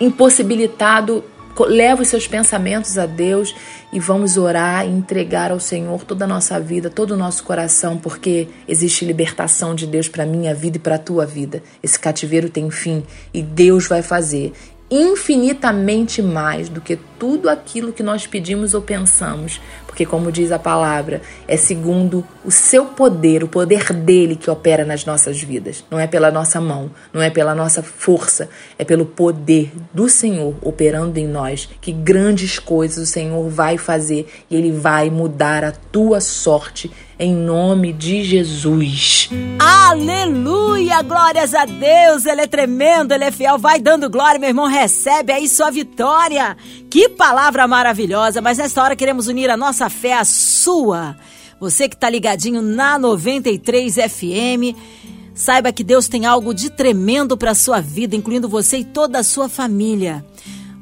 impossibilitado, 0.00 1.24
leva 1.66 2.02
os 2.02 2.08
seus 2.08 2.26
pensamentos 2.26 2.96
a 2.98 3.06
Deus 3.06 3.54
e 3.92 3.98
vamos 3.98 4.36
orar 4.36 4.86
e 4.86 4.90
entregar 4.90 5.50
ao 5.50 5.58
Senhor 5.58 6.04
toda 6.04 6.24
a 6.24 6.28
nossa 6.28 6.60
vida, 6.60 6.88
todo 6.88 7.12
o 7.12 7.16
nosso 7.16 7.42
coração, 7.42 7.96
porque 7.96 8.48
existe 8.68 9.04
libertação 9.04 9.74
de 9.74 9.86
Deus 9.86 10.08
para 10.08 10.24
minha 10.24 10.54
vida 10.54 10.76
e 10.76 10.80
para 10.80 10.94
a 10.94 10.98
tua 10.98 11.26
vida. 11.26 11.62
Esse 11.82 11.98
cativeiro 11.98 12.48
tem 12.48 12.70
fim 12.70 13.02
e 13.34 13.42
Deus 13.42 13.88
vai 13.88 14.02
fazer 14.02 14.52
infinitamente 14.90 16.22
mais 16.22 16.68
do 16.68 16.80
que 16.80 16.98
tudo 17.18 17.48
aquilo 17.50 17.92
que 17.92 18.02
nós 18.02 18.26
pedimos 18.26 18.72
ou 18.72 18.80
pensamos, 18.80 19.60
porque, 19.98 20.06
como 20.06 20.30
diz 20.30 20.52
a 20.52 20.60
palavra, 20.60 21.20
é 21.48 21.56
segundo 21.56 22.24
o 22.44 22.52
seu 22.52 22.84
poder, 22.84 23.42
o 23.42 23.48
poder 23.48 23.92
dele 23.92 24.36
que 24.36 24.48
opera 24.48 24.84
nas 24.84 25.04
nossas 25.04 25.42
vidas. 25.42 25.84
Não 25.90 25.98
é 25.98 26.06
pela 26.06 26.30
nossa 26.30 26.60
mão, 26.60 26.88
não 27.12 27.20
é 27.20 27.30
pela 27.30 27.52
nossa 27.52 27.82
força, 27.82 28.48
é 28.78 28.84
pelo 28.84 29.04
poder 29.04 29.72
do 29.92 30.08
Senhor 30.08 30.54
operando 30.62 31.18
em 31.18 31.26
nós 31.26 31.68
que 31.80 31.90
grandes 31.90 32.60
coisas 32.60 33.08
o 33.08 33.10
Senhor 33.10 33.48
vai 33.48 33.76
fazer 33.76 34.28
e 34.48 34.54
ele 34.54 34.70
vai 34.70 35.10
mudar 35.10 35.64
a 35.64 35.72
tua 35.72 36.20
sorte 36.20 36.92
em 37.18 37.34
nome 37.34 37.92
de 37.92 38.22
Jesus. 38.22 39.28
Aleluia! 39.58 41.02
Glórias 41.02 41.52
a 41.52 41.64
Deus! 41.64 42.24
Ele 42.24 42.42
é 42.42 42.46
tremendo, 42.46 43.12
ele 43.12 43.24
é 43.24 43.32
fiel. 43.32 43.58
Vai 43.58 43.80
dando 43.80 44.08
glória, 44.08 44.38
meu 44.38 44.50
irmão. 44.50 44.66
Recebe 44.66 45.32
aí 45.32 45.48
sua 45.48 45.70
vitória. 45.70 46.56
Que 46.88 47.08
palavra 47.08 47.66
maravilhosa! 47.66 48.40
Mas 48.40 48.58
nesta 48.58 48.82
hora 48.82 48.94
queremos 48.94 49.26
unir 49.26 49.50
a 49.50 49.56
nossa 49.56 49.90
fé 49.90 50.14
à 50.14 50.24
sua. 50.24 51.16
Você 51.58 51.88
que 51.88 51.96
está 51.96 52.08
ligadinho 52.08 52.62
na 52.62 52.98
93 52.98 53.94
FM. 53.94 54.76
Saiba 55.34 55.72
que 55.72 55.84
Deus 55.84 56.08
tem 56.08 56.26
algo 56.26 56.52
de 56.52 56.68
tremendo 56.68 57.36
para 57.36 57.52
a 57.52 57.54
sua 57.54 57.80
vida, 57.80 58.16
incluindo 58.16 58.48
você 58.48 58.78
e 58.78 58.84
toda 58.84 59.20
a 59.20 59.24
sua 59.24 59.48
família. 59.48 60.24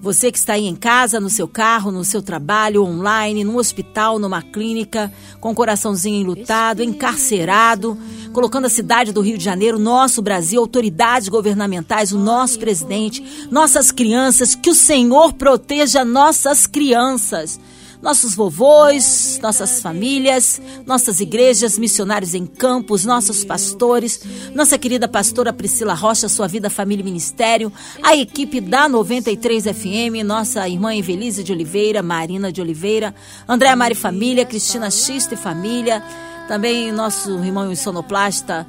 Você 0.07 0.31
que 0.31 0.39
está 0.39 0.53
aí 0.53 0.67
em 0.67 0.77
casa, 0.77 1.19
no 1.19 1.29
seu 1.29 1.49
carro, 1.49 1.91
no 1.91 2.05
seu 2.05 2.23
trabalho, 2.23 2.85
online, 2.85 3.43
no 3.43 3.59
hospital, 3.59 4.21
numa 4.21 4.41
clínica, 4.41 5.13
com 5.41 5.51
o 5.51 5.55
coraçãozinho 5.55 6.21
enlutado, 6.21 6.81
encarcerado, 6.81 7.99
colocando 8.33 8.67
a 8.67 8.71
cidade 8.71 9.11
do 9.11 9.21
Rio 9.21 9.37
de 9.37 9.43
Janeiro, 9.43 9.81
nosso 9.81 10.23
Brasil, 10.23 10.61
autoridades 10.61 11.29
governamentais, 11.29 12.13
o 12.13 12.19
nosso 12.21 12.57
presidente, 12.57 13.49
nossas 13.51 13.91
crianças, 13.91 14.55
que 14.55 14.71
o 14.71 14.75
Senhor 14.77 15.33
proteja 15.33 16.05
nossas 16.05 16.69
crianças 16.69 17.59
nossos 18.03 18.35
vovôs, 18.35 19.39
nossas 19.43 19.81
famílias, 19.81 20.61
nossas 20.85 21.21
igrejas, 21.21 21.79
missionários 21.79 22.35
em 22.35 22.47
campos, 22.47 23.05
nossos 23.05 23.45
pastores, 23.45 24.21
nossa 24.55 24.79
querida 24.79 25.09
pastora 25.09 25.53
Priscila 25.53 25.95
Rocha, 25.95 26.29
sua 26.29 26.47
vida, 26.47 26.71
família 26.71 27.03
e 27.03 27.05
ministério, 27.05 27.73
a 28.03 28.17
equipe 28.17 28.61
da 28.61 28.89
93 28.89 29.65
FM, 29.65 30.25
nossa 30.25 30.69
irmã 30.69 30.95
Evelise 30.95 31.43
de 31.43 31.53
Oliveira, 31.53 32.03
Marina 32.03 32.53
de 32.53 32.61
Oliveira, 32.61 33.15
Andréa 33.49 33.77
Mari 33.77 33.95
Família, 33.95 34.45
Cristina 34.45 34.91
Xista 34.91 35.35
e 35.35 35.37
Família, 35.37 36.03
também 36.49 36.93
nosso 36.93 37.45
irmão 37.45 37.75
sonoplasta 37.75 38.67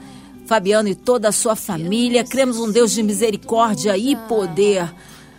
Fabiano 0.48 0.88
e 0.88 0.96
toda 0.96 1.28
a 1.28 1.32
sua 1.32 1.56
família. 1.56 2.24
Cremos 2.24 2.58
um 2.58 2.72
Deus 2.72 2.94
de 2.94 3.04
misericórdia 3.04 3.98
e 3.98 4.16
poder. 4.16 4.90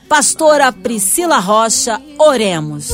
Pastora 0.08 0.70
Priscila 0.70 1.38
Rocha, 1.38 2.00
oremos. 2.18 2.88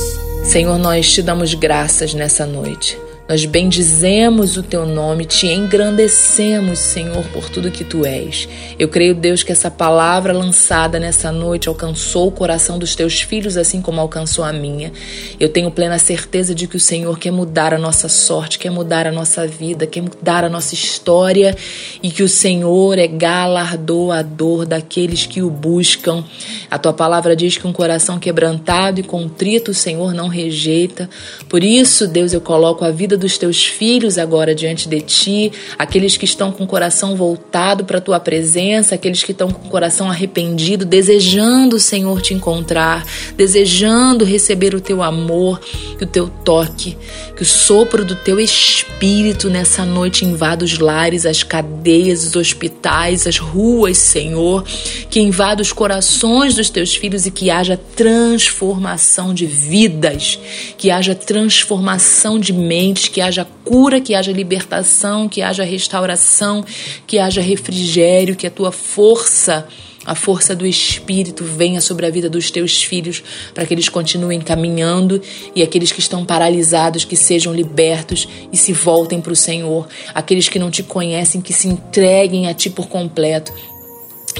Senhor, 0.47 0.77
nós 0.77 1.11
te 1.11 1.21
damos 1.21 1.53
graças 1.53 2.13
nessa 2.13 2.45
noite. 2.45 2.97
Nós 3.27 3.43
bendizemos 3.43 4.55
o 4.55 4.61
teu 4.61 4.85
nome, 4.85 5.25
te 5.25 5.47
engrandecemos, 5.47 6.77
Senhor, 6.77 7.23
por 7.33 7.49
tudo 7.49 7.71
que 7.71 7.83
tu 7.83 8.05
és. 8.05 8.47
Eu 8.77 8.87
creio, 8.87 9.15
Deus, 9.15 9.41
que 9.41 9.51
essa 9.51 9.71
palavra 9.71 10.31
lançada 10.31 10.99
nessa 10.99 11.31
noite 11.31 11.67
alcançou 11.67 12.27
o 12.27 12.31
coração 12.31 12.77
dos 12.77 12.93
teus 12.93 13.21
filhos, 13.21 13.57
assim 13.57 13.81
como 13.81 13.99
alcançou 13.99 14.45
a 14.45 14.53
minha. 14.53 14.93
Eu 15.39 15.49
tenho 15.49 15.71
plena 15.71 15.97
certeza 15.97 16.53
de 16.53 16.67
que 16.67 16.77
o 16.77 16.79
Senhor 16.79 17.17
quer 17.17 17.31
mudar 17.31 17.73
a 17.73 17.79
nossa 17.79 18.07
sorte, 18.07 18.59
quer 18.59 18.69
mudar 18.69 19.07
a 19.07 19.11
nossa 19.11 19.47
vida, 19.47 19.87
quer 19.87 20.01
mudar 20.01 20.43
a 20.43 20.49
nossa 20.49 20.75
história 20.75 21.57
e 22.03 22.11
que 22.11 22.21
o 22.21 22.29
Senhor 22.29 22.99
é 22.99 23.07
galardoador 23.07 24.67
daqueles 24.67 25.25
que 25.25 25.41
o 25.41 25.49
buscam. 25.49 26.23
A 26.69 26.77
tua 26.77 26.93
palavra 26.93 27.35
diz 27.35 27.57
que 27.57 27.65
um 27.65 27.73
coração 27.73 28.19
quebrantado 28.19 28.99
e 28.99 29.03
contrito 29.03 29.71
o 29.71 29.73
Senhor 29.73 30.13
não 30.13 30.27
rejeita. 30.27 31.09
Por 31.49 31.63
isso, 31.63 32.07
Deus, 32.07 32.31
eu 32.31 32.39
coloco 32.39 32.85
a 32.85 32.91
vida 32.91 33.14
vida 33.15 33.17
dos 33.17 33.37
teus 33.37 33.65
filhos 33.65 34.17
agora 34.17 34.53
diante 34.53 34.87
de 34.87 35.01
ti, 35.01 35.51
aqueles 35.77 36.17
que 36.17 36.25
estão 36.25 36.51
com 36.51 36.65
o 36.65 36.67
coração 36.67 37.15
voltado 37.15 37.85
para 37.85 37.97
a 37.97 38.01
tua 38.01 38.19
presença, 38.19 38.95
aqueles 38.95 39.23
que 39.23 39.31
estão 39.31 39.49
com 39.49 39.67
o 39.67 39.71
coração 39.71 40.09
arrependido, 40.09 40.85
desejando, 40.85 41.79
Senhor, 41.79 42.21
te 42.21 42.33
encontrar, 42.33 43.05
desejando 43.35 44.25
receber 44.25 44.75
o 44.75 44.81
teu 44.81 45.01
amor 45.01 45.59
o 46.03 46.05
teu 46.05 46.27
toque, 46.27 46.97
que 47.35 47.41
o 47.41 47.45
sopro 47.45 48.03
do 48.03 48.15
teu 48.15 48.39
espírito 48.39 49.49
nessa 49.49 49.85
noite 49.85 50.25
invada 50.25 50.65
os 50.65 50.77
lares, 50.77 51.25
as 51.25 51.43
cadeias, 51.43 52.25
os 52.25 52.35
hospitais, 52.35 53.25
as 53.25 53.37
ruas, 53.37 53.97
Senhor, 53.97 54.63
que 55.09 55.19
invada 55.19 55.61
os 55.61 55.71
corações 55.71 56.55
dos 56.55 56.69
teus 56.69 56.95
filhos 56.95 57.25
e 57.25 57.31
que 57.31 57.49
haja 57.49 57.79
transformação 57.95 59.33
de 59.33 59.45
vidas, 59.45 60.39
que 60.77 60.91
haja 60.91 61.15
transformação 61.15 62.39
de 62.39 62.51
mentes 62.51 63.04
que 63.07 63.21
haja 63.21 63.47
cura, 63.63 63.99
que 64.01 64.15
haja 64.15 64.31
libertação, 64.31 65.27
que 65.27 65.41
haja 65.41 65.63
restauração, 65.63 66.65
que 67.05 67.19
haja 67.19 67.41
refrigério, 67.41 68.35
que 68.35 68.47
a 68.47 68.51
tua 68.51 68.71
força 68.71 69.67
a 70.05 70.13
força 70.13 70.55
do 70.55 70.67
Espírito 70.67 71.43
venha 71.43 71.81
sobre 71.81 72.05
a 72.05 72.11
vida 72.11 72.29
dos 72.29 72.51
teus 72.51 72.83
filhos, 72.83 73.23
para 73.53 73.65
que 73.65 73.73
eles 73.73 73.89
continuem 73.89 74.39
caminhando 74.39 75.19
e 75.55 75.63
aqueles 75.63 75.91
que 75.91 75.99
estão 75.99 76.23
paralisados 76.23 77.03
que 77.03 77.15
sejam 77.15 77.51
libertos 77.51 78.27
e 78.53 78.57
se 78.57 78.71
voltem 78.71 79.19
para 79.19 79.33
o 79.33 79.35
Senhor. 79.35 79.87
Aqueles 80.13 80.47
que 80.47 80.59
não 80.59 80.69
te 80.69 80.83
conhecem 80.83 81.41
que 81.41 81.53
se 81.53 81.67
entreguem 81.67 82.47
a 82.47 82.53
ti 82.53 82.69
por 82.69 82.87
completo 82.87 83.51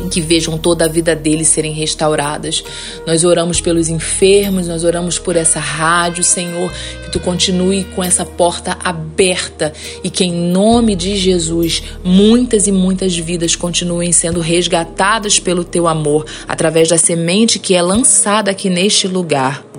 que 0.10 0.22
vejam 0.22 0.58
toda 0.58 0.86
a 0.86 0.88
vida 0.88 1.16
deles 1.16 1.48
serem 1.48 1.74
restauradas. 1.74 2.64
Nós 3.06 3.24
oramos 3.24 3.62
pelos 3.62 3.90
enfermos, 3.90 4.68
nós 4.68 4.84
oramos 4.84 5.18
por 5.18 5.36
essa 5.36 5.60
rádio, 5.60 6.24
Senhor, 6.24 6.72
que 7.04 7.12
tu 7.12 7.20
continue 7.20 7.84
com 7.96 8.04
essa 8.04 8.26
porta 8.26 8.78
aberta 8.84 9.74
e 10.04 10.10
que 10.10 10.24
em 10.24 10.34
nome 10.34 10.96
de 10.96 11.16
Jesus 11.16 11.84
muitas 12.04 12.68
e 12.68 12.72
muitas 12.72 13.18
vidas 13.18 13.56
continuem 13.56 14.12
sendo 14.12 14.40
resgatadas 14.40 15.40
pelo 15.40 15.64
teu 15.64 15.88
amor 15.88 16.26
através 16.48 16.90
da 16.90 16.98
semente 16.98 17.60
que 17.60 17.76
é 17.76 17.82
lançada 17.82 18.52
aqui 18.52 18.70
neste 18.70 19.08
lugar. 19.08 19.75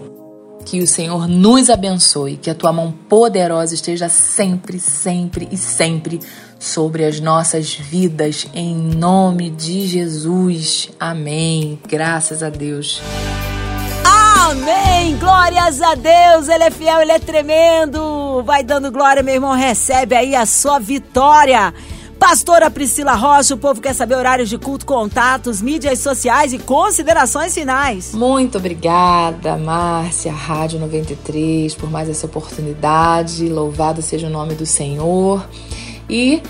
Que 0.67 0.83
o 0.83 0.87
Senhor 0.87 1.29
nos 1.29 1.71
abençoe, 1.71 2.37
que 2.37 2.51
a 2.51 2.55
tua 2.55 2.73
mão 2.73 2.93
poderosa 3.09 3.73
esteja 3.73 4.09
sempre, 4.09 4.81
sempre 4.81 5.49
e 5.53 5.57
sempre 5.57 6.21
sobre 6.59 7.05
as 7.05 7.21
nossas 7.21 7.73
vidas, 7.73 8.49
em 8.53 8.75
nome 8.75 9.49
de 9.49 9.87
Jesus. 9.87 10.91
Amém. 10.99 11.79
Graças 11.89 12.43
a 12.43 12.51
Deus. 12.51 13.01
Amém! 14.05 15.17
Glórias 15.19 15.81
a 15.81 15.95
Deus! 15.95 16.49
Ele 16.49 16.65
é 16.65 16.71
fiel, 16.71 17.01
ele 17.01 17.13
é 17.13 17.19
tremendo! 17.21 18.43
Vai 18.45 18.65
dando 18.65 18.91
glória, 18.91 19.23
meu 19.23 19.35
irmão, 19.35 19.53
recebe 19.53 20.17
aí 20.17 20.35
a 20.35 20.47
sua 20.47 20.81
vitória! 20.81 21.73
Pastora 22.19 22.71
Priscila 22.71 23.15
Rocha, 23.15 23.55
o 23.55 23.59
povo 23.59 23.81
quer 23.81 23.95
saber 23.95 24.15
horários 24.15 24.49
de 24.49 24.57
culto, 24.57 24.87
contatos, 24.87 25.61
mídias 25.61 25.99
sociais 25.99 26.53
e 26.53 26.59
considerações 26.59 27.53
finais. 27.53 28.15
Muito 28.15 28.57
obrigada, 28.57 29.57
Márcia, 29.57 30.33
Rádio 30.33 30.81
93, 30.81 31.75
por 31.75 31.91
mais 31.91 32.09
essa 32.09 32.25
oportunidade. 32.25 33.47
Louvado 33.49 34.01
seja 34.01 34.29
o 34.29 34.31
nome 34.31 34.55
do 34.55 34.65
Senhor. 34.65 35.47
E 36.09 36.43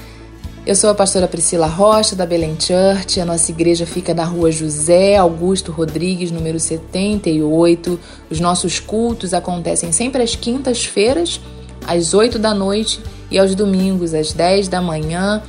eu 0.64 0.76
sou 0.76 0.88
a 0.88 0.94
pastora 0.94 1.26
Priscila 1.26 1.66
Rocha, 1.66 2.14
da 2.14 2.24
Belém 2.24 2.56
Church. 2.58 3.20
A 3.20 3.24
nossa 3.24 3.50
igreja 3.50 3.84
fica 3.84 4.14
na 4.14 4.24
rua 4.24 4.52
José 4.52 5.16
Augusto 5.16 5.72
Rodrigues, 5.72 6.30
número 6.30 6.60
78. 6.60 7.98
Os 8.30 8.38
nossos 8.38 8.78
cultos 8.78 9.34
acontecem 9.34 9.90
sempre 9.90 10.22
às 10.22 10.36
quintas-feiras, 10.36 11.40
às 11.84 12.14
8 12.14 12.38
da 12.38 12.54
noite, 12.54 13.00
e 13.30 13.38
aos 13.38 13.56
domingos, 13.56 14.14
às 14.14 14.32
10 14.32 14.68
da 14.68 14.80
manhã 14.80 15.42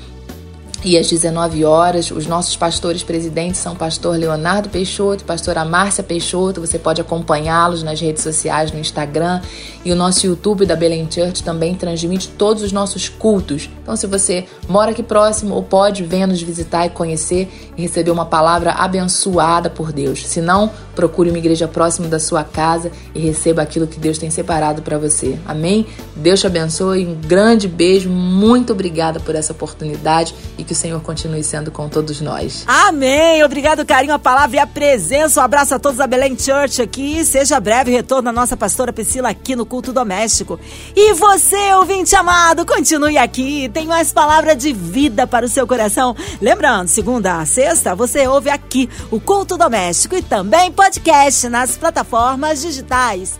e 0.83 0.97
às 0.97 1.09
19 1.09 1.65
horas. 1.65 2.11
Os 2.11 2.27
nossos 2.27 2.55
pastores 2.55 3.03
presidentes 3.03 3.59
são 3.59 3.75
pastor 3.75 4.17
Leonardo 4.17 4.69
Peixoto 4.69 5.23
e 5.23 5.25
pastora 5.25 5.65
Márcia 5.65 6.03
Peixoto. 6.03 6.61
Você 6.61 6.77
pode 6.77 7.01
acompanhá-los 7.01 7.83
nas 7.83 7.99
redes 7.99 8.23
sociais, 8.23 8.71
no 8.71 8.79
Instagram. 8.79 9.41
E 9.83 9.91
o 9.91 9.95
nosso 9.95 10.25
YouTube 10.25 10.65
da 10.65 10.75
Belém 10.75 11.07
Church 11.09 11.43
também 11.43 11.75
transmite 11.75 12.29
todos 12.29 12.63
os 12.63 12.71
nossos 12.71 13.09
cultos. 13.09 13.69
Então, 13.81 13.95
se 13.95 14.05
você 14.05 14.45
mora 14.67 14.91
aqui 14.91 15.01
próximo 15.01 15.55
ou 15.55 15.63
pode, 15.63 16.03
venha 16.03 16.27
nos 16.27 16.41
visitar 16.41 16.85
e 16.85 16.89
conhecer 16.89 17.49
e 17.77 17.81
receber 17.81 18.11
uma 18.11 18.25
palavra 18.25 18.71
abençoada 18.71 19.69
por 19.69 19.93
Deus. 19.93 20.25
Se 20.27 20.41
não, 20.41 20.69
procure 20.95 21.29
uma 21.29 21.37
igreja 21.37 21.67
próxima 21.67 22.07
da 22.07 22.19
sua 22.19 22.43
casa 22.43 22.91
e 23.15 23.19
receba 23.19 23.61
aquilo 23.61 23.87
que 23.87 23.99
Deus 23.99 24.17
tem 24.17 24.29
separado 24.29 24.81
para 24.81 24.97
você. 24.97 25.39
Amém? 25.45 25.85
Deus 26.15 26.41
te 26.41 26.47
abençoe. 26.47 27.05
Um 27.05 27.15
grande 27.15 27.67
beijo. 27.67 28.09
Muito 28.09 28.73
obrigada 28.73 29.19
por 29.19 29.35
essa 29.35 29.53
oportunidade 29.53 30.35
e 30.57 30.63
que 30.67 30.73
o 30.73 30.75
Senhor 30.75 31.01
continue 31.01 31.43
sendo 31.43 31.71
com 31.71 31.87
todos 31.87 32.19
nós. 32.19 32.63
Amém. 32.67 33.41
Obrigado, 33.43 33.85
carinho, 33.85 34.13
a 34.13 34.19
palavra 34.19 34.57
e 34.57 34.59
a 34.59 34.67
presença. 34.67 35.39
Um 35.39 35.43
abraço 35.43 35.73
a 35.73 35.79
todos 35.79 35.97
da 35.97 36.05
Belém 36.05 36.37
Church 36.37 36.81
aqui. 36.81 37.23
Seja 37.23 37.59
breve 37.59 37.89
retorno 37.89 38.23
da 38.23 38.31
nossa 38.33 38.57
pastora 38.57 38.91
Priscila 38.91 39.29
aqui 39.29 39.55
no 39.55 39.65
culto 39.65 39.93
doméstico. 39.93 40.59
E 40.95 41.13
você, 41.13 41.73
ouvinte 41.75 42.15
amado, 42.15 42.65
continue 42.65 43.17
aqui. 43.17 43.69
Tem 43.69 43.87
mais 43.87 44.11
palavra 44.11 44.55
de 44.55 44.73
vida 44.73 45.25
para 45.25 45.45
o 45.45 45.49
seu 45.49 45.65
coração. 45.65 46.15
Lembrando, 46.41 46.89
segunda 46.89 47.39
a 47.39 47.45
sexta, 47.45 47.95
você 47.95 48.27
ouve 48.27 48.49
aqui 48.49 48.89
o 49.09 49.19
culto 49.19 49.57
doméstico 49.57 50.15
e 50.15 50.21
também 50.21 50.71
podcast 50.71 51.47
nas 51.47 51.77
plataformas 51.77 52.61
digitais 52.61 53.39